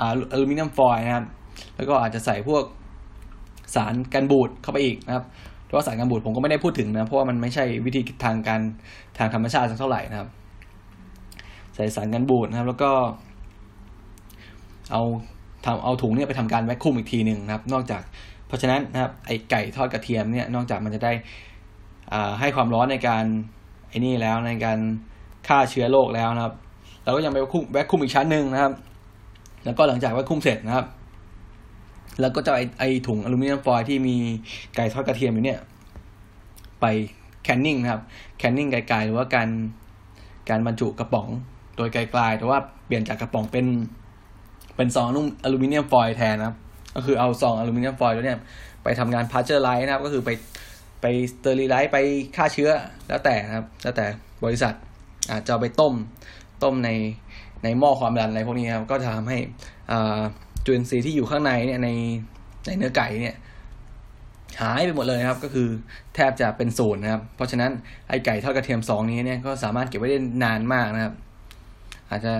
[0.00, 0.02] อ
[0.40, 1.26] ลูมิเนียมฟอยล์นะครับ
[1.76, 2.64] แล้วก็อาจจะใส่พวก
[3.74, 5.24] สารกันบูดเข้าไปอีกนะครับ
[5.72, 8.60] เพราะว่าสารกันบูดผมก็ไม่ได้พูดถึงนะเพราะว่ามันไม่ใช่วิธีทางการ
[9.18, 10.28] ทางธรรมชาติสักเท่าไหร่นะครับ
[11.74, 12.90] ใส่สารกันบูดนะครับ แล้วก็
[14.92, 15.02] เอา
[15.64, 18.02] ทำเอาถุงเนี่ยไปทำการแวคคุมอีกทีหนึ่งนะครับ นอกจาก
[18.46, 21.12] เพราะฉะนั้นนะครับไอไก่ทอดกระเทียมเนี่ยนอกจากมันจะได้
[22.12, 23.24] อ่าให้ความร้อนในการ
[23.88, 24.78] ไอ้นี่แล้วในการ
[25.48, 26.54] ฆ่าเชื้อโรคแล้วนะครับ
[27.04, 28.72] เราก็ยังไปแวคคุมแวคคุมอีกชั้นหนึ่งนะครับ
[29.64, 30.86] แล้วก็หลังจากแวคคุมเสร็จนะครับ
[32.20, 34.16] แล้วก็จะไอไอถุงอลูมิเนียมฟอยล์ที่มี
[34.76, 35.60] ไก่ทอดกระเทียมอยู่เนี่ย
[36.80, 36.86] ไป
[37.44, 38.02] แคนนิ่งนะครับ
[38.38, 39.48] แคนนิ่งไกลๆหรือว่าการ
[40.50, 41.28] การบรรจุกระป๋อง
[41.76, 43.66] โดยไกลๆแต่ว่าเปลี่ยนจากกระป๋องเป็น
[44.76, 45.06] เป็นซอง
[45.44, 46.56] อลูมิเนียมฟอยล์แทนนะครับ
[46.96, 48.38] ก็คือเอาซองอลูมิเนียมฟอยล์แล้วเนี่ย
[48.82, 50.30] ไปทำการพาสเจอร์ไรส์นะครับ ก็คือไป
[51.00, 51.98] ไปสเตอริไลส์ไป
[52.36, 52.70] ฆ่าเชื้อ
[53.08, 54.06] แล้วแต่นะครับ แล้วแต่
[54.44, 54.74] บริษัท
[55.30, 55.94] อาจจะไปต้ม
[56.62, 56.90] ต้มใน
[57.62, 59.38] ในหม้อความดันอะไรพวกนี้ครับ ก็จะทำให้
[59.90, 60.20] อ่า
[60.64, 61.88] จุลินทรีย์ที่อยู่ข้างในเนี่ยใน
[62.66, 63.36] ในเนื้อไก่เนี่ย
[64.60, 65.68] หายไปหมดเลยครับ ก็คือ
[66.14, 67.70] แทบจะเป็นศูนย์นะครับ เพราะฉะนั้น
[68.08, 71.14] ไอไก่ทอดกระเทียมซองนี้เนี่ยก็สามารถเก็บไว้ได้นานมากนะครับ
[72.10, 72.32] อาจจะ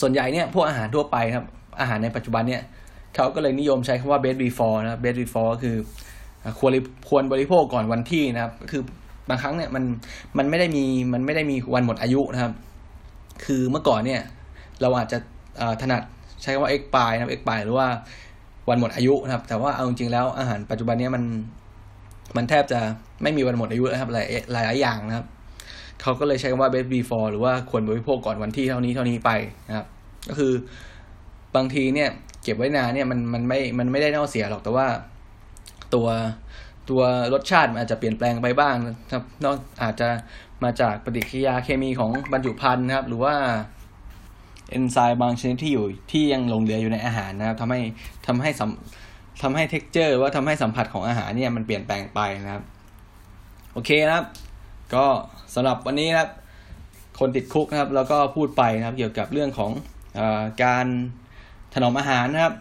[0.00, 1.44] ส่วนใหญ่เนี่ยพวกอาหารทั่วไปครับ
[1.80, 2.62] อาหารในปัจจุบันเนี่ย
[3.14, 5.76] เขาก็เลยนิยมใช้คำว่า best before นะ best before ก็คือ
[6.58, 6.72] ควร
[7.08, 8.82] ควรบริโภคก่อนวันที่นะครับ คือ
[9.28, 9.84] บางครั้งเนี่ยมัน
[10.38, 12.52] มันไม่ได้มีมันไม่ได้มีวันหมดอายุนะครับ
[13.44, 14.20] คือเมื่อก่อนเนี่ย
[14.80, 15.18] เราอาจจะ
[15.82, 16.02] ถนัด
[16.42, 17.88] ใช้คำว่า expire นะครับ expire หรือว่า
[18.68, 21.22] วันหมดอายุนะครับ แต่ว่าเอาจริงแล้วอาหารปัจจุบันนี้มัน
[22.36, 22.80] มันแทบจะ
[23.22, 24.26] ไม่มีวันหมดอายุแล้วครับหลาย
[24.66, 25.26] หลายอย่างนะครับ
[26.02, 29.30] เขาก็เลยใช้คำว่า best before หรือว่าควรบริโภคก่อนวันที่เท่านี้เท่านี้ไป
[29.68, 29.86] นะครับ
[30.28, 30.52] ก็คือ
[31.56, 32.08] บางทีเนี่ย
[32.42, 34.86] เก็บไว้นานเนี่ยมันมันไม่มันไม่ได้เน่าเสียหรอกแต่ว่า
[35.94, 36.08] ตัว
[36.90, 40.08] ตัวรสชาติมันอาจจะเปลี่ยนแปลงไปบ้างนะครับนอกอาจจะ
[40.64, 43.34] มาจากปฏิกิริยาเคมีของบรรจุภัณฑ์นะครับ หรือว่า
[44.70, 47.80] เอนไซม์บางชนิดที่อยู่ที่ยังหลงเหลืออยู่ในอาหารนะครับทำให้
[48.26, 48.70] ทำให้สัม
[49.42, 52.62] ทำให้เท็กเจอร์ว่าทำให้สัมผัสของอาหารเนี่ยมันเปลี่ยนแปลงไปนะครับ
[53.72, 54.26] โอเคนะครับ
[54.94, 55.04] ก็
[55.54, 56.30] สำหรับวันนี้นะครับ
[57.18, 59.70] คนติดคุกนะครับ แล้วก็พูดไปนะครับ เกี่ยวกับเรื่องของ
[60.18, 60.20] อ
[60.62, 60.86] การ
[61.74, 62.54] ถนอมอาหารนะครับ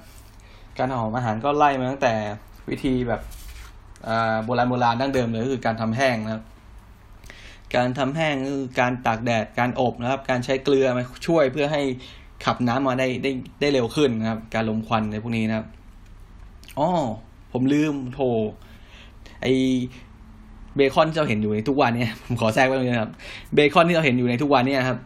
[0.78, 2.14] การถนอมอาหารก็ไล่มาตั้งแต่
[2.70, 3.22] วิธีแบบ
[4.46, 6.44] โบราณโบราณดั้งเดิมเลยก็คือการทำแห้งนะครับ
[7.76, 11.82] การทำแห้งคือการตากแดดการอบนะครับ การใช้เกลือมาช่วยเพื่อให้
[12.46, 15.68] ขับน้ำมาได้ได้ได้เร็วขึ้นนะครับ การลมควันในพวกนี้นะครับ
[16.78, 16.88] อ๋อ
[17.54, 18.20] ผมลืมโท
[19.42, 19.48] ไอ
[20.76, 23.12] เบคอนที่เราเห็นอยู่ในทุกวันเนี่ยผมขอแทรกไว้ตรงนี้นะครับ
[23.56, 25.00] เบคอนที่เราเห็นอยู่ในทุกวันเนี่ยครับ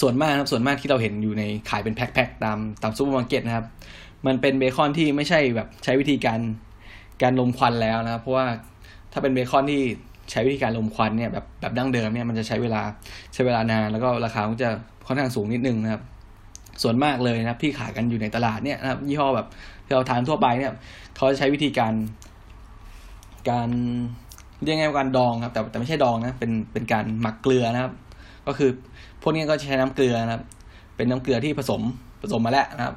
[0.00, 3.66] ส่วนมากครับส่วนมากที่เราเห็นอยู่ในขายเป็นแพ็คๆตามตามซูเปอร์มาร์เก็ตนะครับ
[4.26, 6.40] มันเป็นเบคอนที่ไม่ใช่แบบใช้วิธีการ
[7.22, 8.46] การรมควันแล้วนะครับเพราะว่า
[9.12, 9.82] ถ้าเป็นเบคอนที่
[10.30, 12.82] ใช้วิธีการรมควันเนี่ยแบบแบบดั้งเดิมเนี่ยมันจะใช้เวลา
[13.34, 14.70] ใช้เวลานานแล้วก็ราคาก็จะ
[15.06, 16.02] ค่อนข้างสูงนิดนึงนะครับ
[16.82, 19.46] ส่วนมากเลยนะครับที่ขายกันอยู่ในตลาดเนี่ยนะครับยี่ห้อแบบ
[19.86, 20.72] ที่เราทานทั่วไปเนี่ย
[21.16, 21.92] เขาจะใช้วิธีการ
[23.50, 23.68] การ
[24.62, 27.92] เรียกง่ายว่าการดองครับ แต่แต่ไม่ใช่ดองนะเป็นเป็นการหมักเกลือนะครับ
[28.46, 28.70] ก็คือ
[29.22, 30.42] พวกนี้ก็ใช้น้ำเกลือนะครับ
[30.96, 31.80] เป็นน้ำเกลือที่ผสม
[32.22, 32.96] ผสมมาแล้วนะครับ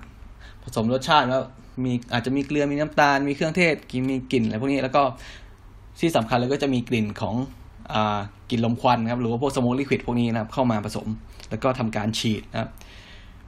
[0.63, 1.41] ผสมรสชาติแล้ว
[1.84, 5.03] มีอาจจะมีเกลือมีน้ำตาลมีเครื่องเทศกินมีกลิ่นอะไรพวกนี้แล้วก็
[5.99, 7.35] ที่สำคัญเลยก็จะมีกลิ่นของ
[7.93, 7.95] อ
[8.49, 11.07] กลิ่นลมควันครับหรือว่าพวกสโมกลิควิดพวกนี้นะครับเข้ามาผสม
[11.49, 12.69] แล้วก็ทำการฉีดนะครับ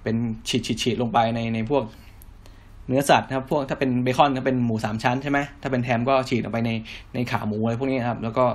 [0.03, 0.15] เป็น
[0.47, 1.83] ฉีดฉีดฉีดลงไปในในพวก
[2.87, 6.71] เนื้อสัตว์นะครับพวกถ้าเป็นเบคอนก็เป็นหมูสามชั้นใช่ไหมถ้าเป็นแฮมก็ฉีดลงไปใน
[7.13, 8.45] ในขาหมูอะไรพวกนี้ครับ แล้วก็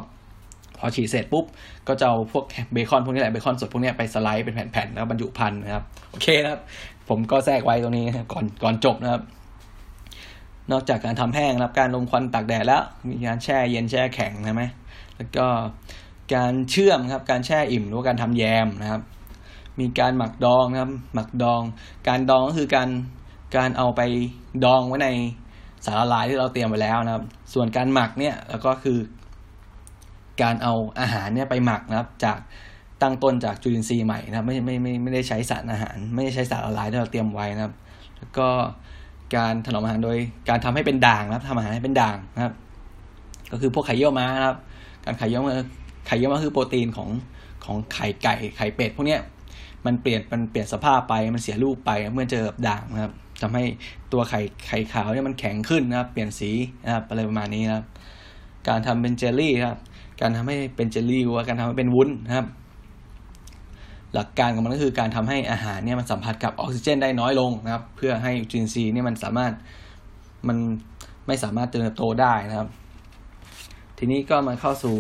[0.78, 1.44] พอฉีดเสร็จปุ๊บ
[1.88, 6.60] ก็จะเอาพวกเบคอนพวกนี้แหละเบคอนสดพวกนี้ไปสไลด์เป็นแผ่นๆแล้วบรรจุพันนะครับ โอเคนะครับ
[7.08, 9.22] ผมก็แทรกไว้ตรงนี้ก่อนก่อนจบนะครับ
[10.72, 14.62] นอกจากการทำแห้งนะครับการลมควันตากแดดแล้ว มีการแช่เย็นแช่แข็งใช่ไหม
[15.16, 15.46] แล้วก็
[16.34, 19.02] การเชื่อมครับการแช่อิ่มหรือว่าการทำแยมนะครับ
[19.80, 21.62] มีการหมักดองนะครับ หมักดอง
[22.08, 22.88] การดองก็คือการ
[23.56, 24.00] การเอาไป
[24.64, 25.08] ดองไว้ใน
[25.84, 28.98] สารละลายที่เราเตรียมไว้แล้วนะครับ ส่วนการหมักเนี่ยแล้วก็คือ
[30.42, 32.38] การเอาอาหารเนี่ยไปหมักนะครับ จาก
[33.02, 37.74] ตั้งต้นจากจุลินทรีย์ใหม่นะครับ ไม่ไม่ไม่ไม่ได้ใช้สารอาหาร ไม่ได้ใช้สารละลายที่เราเตรียมไว้นะครับ
[38.18, 38.48] แล้วก็
[39.36, 40.16] การถนอมอาหารโดย
[40.48, 42.54] การทำให้เป็นด่างนะครับทำอาหารให้เป็นด่างนะครับ
[43.52, 44.56] ก็คือพวกไข่เยี่ยวม้านะครับ
[45.04, 45.54] การไข่เยี่ยวม้า
[46.06, 47.08] ไข่เยี่ยวม้าคือโปรตีนของ
[47.64, 49.20] ของไข่ไก่ไข่เป็ดพวกเนี้ย
[49.86, 53.12] มันเปลี่ยนมันเปลี่ยนสภาพไปมันเสียรูปไปเมื่อเจอด่างนะครับ
[53.42, 53.64] ทำให้
[54.12, 56.50] ตัวไข่ไข่ขาวเนี่ยมันแข็งขึ้นนะครับ เปลี่ยนสี
[56.84, 57.84] นะครับอะไรประมาณนี้นะครับ
[58.68, 59.78] การทำเป็นเจลลี่ครับ
[60.20, 62.46] การทำให้เป็นเจลลี่หรือว่าการทำให้เป็นวุ้นนะครับ
[64.14, 69.52] หลักการของมันก็คือการทำให้อาหารเนี่ยมันสัมผัสกับออกซิเจนได้น้อยลงนะครับ เพื่อให้จุลินทรีย์เนี่ยมันสามารถ
[70.48, 70.56] มัน
[71.26, 72.68] ไม่สามารถเจริญเติบโตได้นะครับ
[73.98, 74.94] ทีนี้ก็มาเข้าสู่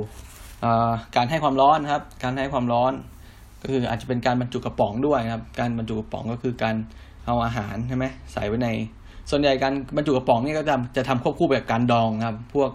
[1.16, 2.92] การให้ความร้อนครับ การให้ความร้อน
[3.62, 6.74] ก็คืออาจจะเป็นการบรรจุกระป๋องด้วยครับ การบรรจุกระป๋องก็คือการ
[7.26, 8.68] เอาอาหารใช่ไหมใส่ไว้ใน
[9.30, 12.70] ส่วนใหญ่การบรรจุกระป๋องนี่ก็จะจะทำควบคู่แบบการดองครับ พวก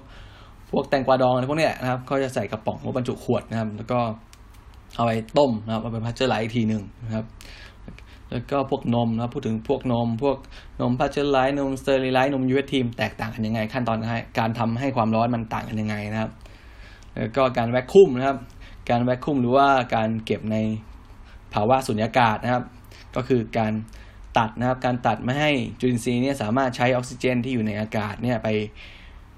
[0.72, 4.00] พวกแตงกวาดองอะไรพวกนี้นะครับก็จะใส่กระป๋องหรือบรรจุขวดนะครับ แล้วก็
[4.96, 7.26] เอาไปต้มนะครับเอาไปพาสเจอร์ไรส์อีกทีหนึ่งนะครับ
[8.32, 10.38] แล้วก็พวกนมนะพูดถึงพวกนม พวก
[10.82, 13.98] นมพาสเจอร์ไรส์นมสเตอริไลส์นม UHT แตกต่างกันยังไง ขั้นตอน
[14.40, 16.32] การทำให้ความร้อนมันต่างกันยังไงนะครับ
[17.16, 18.38] แล้วก็การ vacuum นะครับ
[18.90, 20.58] การ vacuum หรือว่าการเก็บใน
[21.54, 22.64] ภาวะสุญญากาศนะครับ
[23.16, 23.74] ก็คือการ
[24.38, 28.48] ตัดนะครับ การตัดไม่ให้จุลินทรีย์เนี่ยสามารถใช้ออกซิเจนที่อยู่ในอากาศเนี่ยไป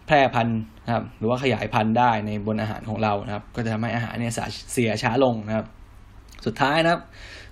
[0.07, 4.33] แพร่พันธุ์นะครับหรือว่าขยายพันธุ์ได้ในบนอาหารของเรานะครับ ก็จะทำให้อาหารเนี่ย
[4.73, 5.65] เสียช้าลงนะครับ
[6.45, 7.01] สุดท้ายนะครับ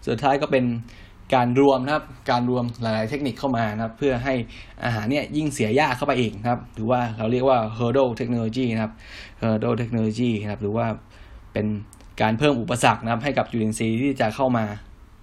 [0.07, 0.65] สุดท้ายก็เป็น
[1.35, 4.33] การรวมนะครับ การรวมหลาย ๆ เทคนิคเข้ามานะครับ เพื่อให้
[4.85, 8.93] อาหารเนี่ยยิ่งเสียยากเข้าไปอีกนะครับ หรือว่าเราเรียกว่า hurdle technology นะครับ
[9.41, 10.85] hurdle technology นะครับ หรือว่า
[11.53, 11.65] เป็น
[12.21, 14.65] การเพิ่มอุปสรรคนะครับ ให้กับจุลินทรีย์ที่จะเข้ามา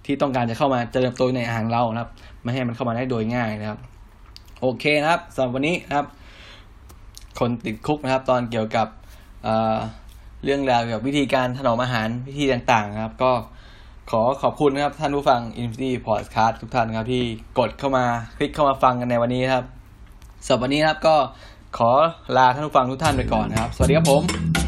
[0.05, 2.09] ที่ต้องการจะเข้ามาเจริญเติบโตในอาหารเรานะครับ
[2.41, 3.79] ไม่ให้มันเข้ามาได้โดยง่ายนะครับ
[4.61, 6.07] โอเคนะครับสำหรับวันนี้นะครับ
[7.39, 8.87] คนติดคุกนะครับ ตอนเกี่ยวกับ
[9.43, 13.31] เเรื่องราวเกี่ยวกับวิธีการถนอมอาหารวิธีต่างๆนะครับ ก็
[14.11, 17.23] ขอขอบคุณนะครับท่านผู้ฟัง Infinity Podcast ทุกท่านครับที่
[17.59, 18.05] กดเข้ามา
[18.37, 19.63] คลิกเข้ามาฟังกันในวันนี้ครับ
[20.45, 21.15] สำหรับวันนี้ครับก็
[21.77, 21.91] ขอ
[22.37, 24.62] ลาท่านผู้ฟังทุกท่านไปก่อนนะครับ สวัสดีครับผม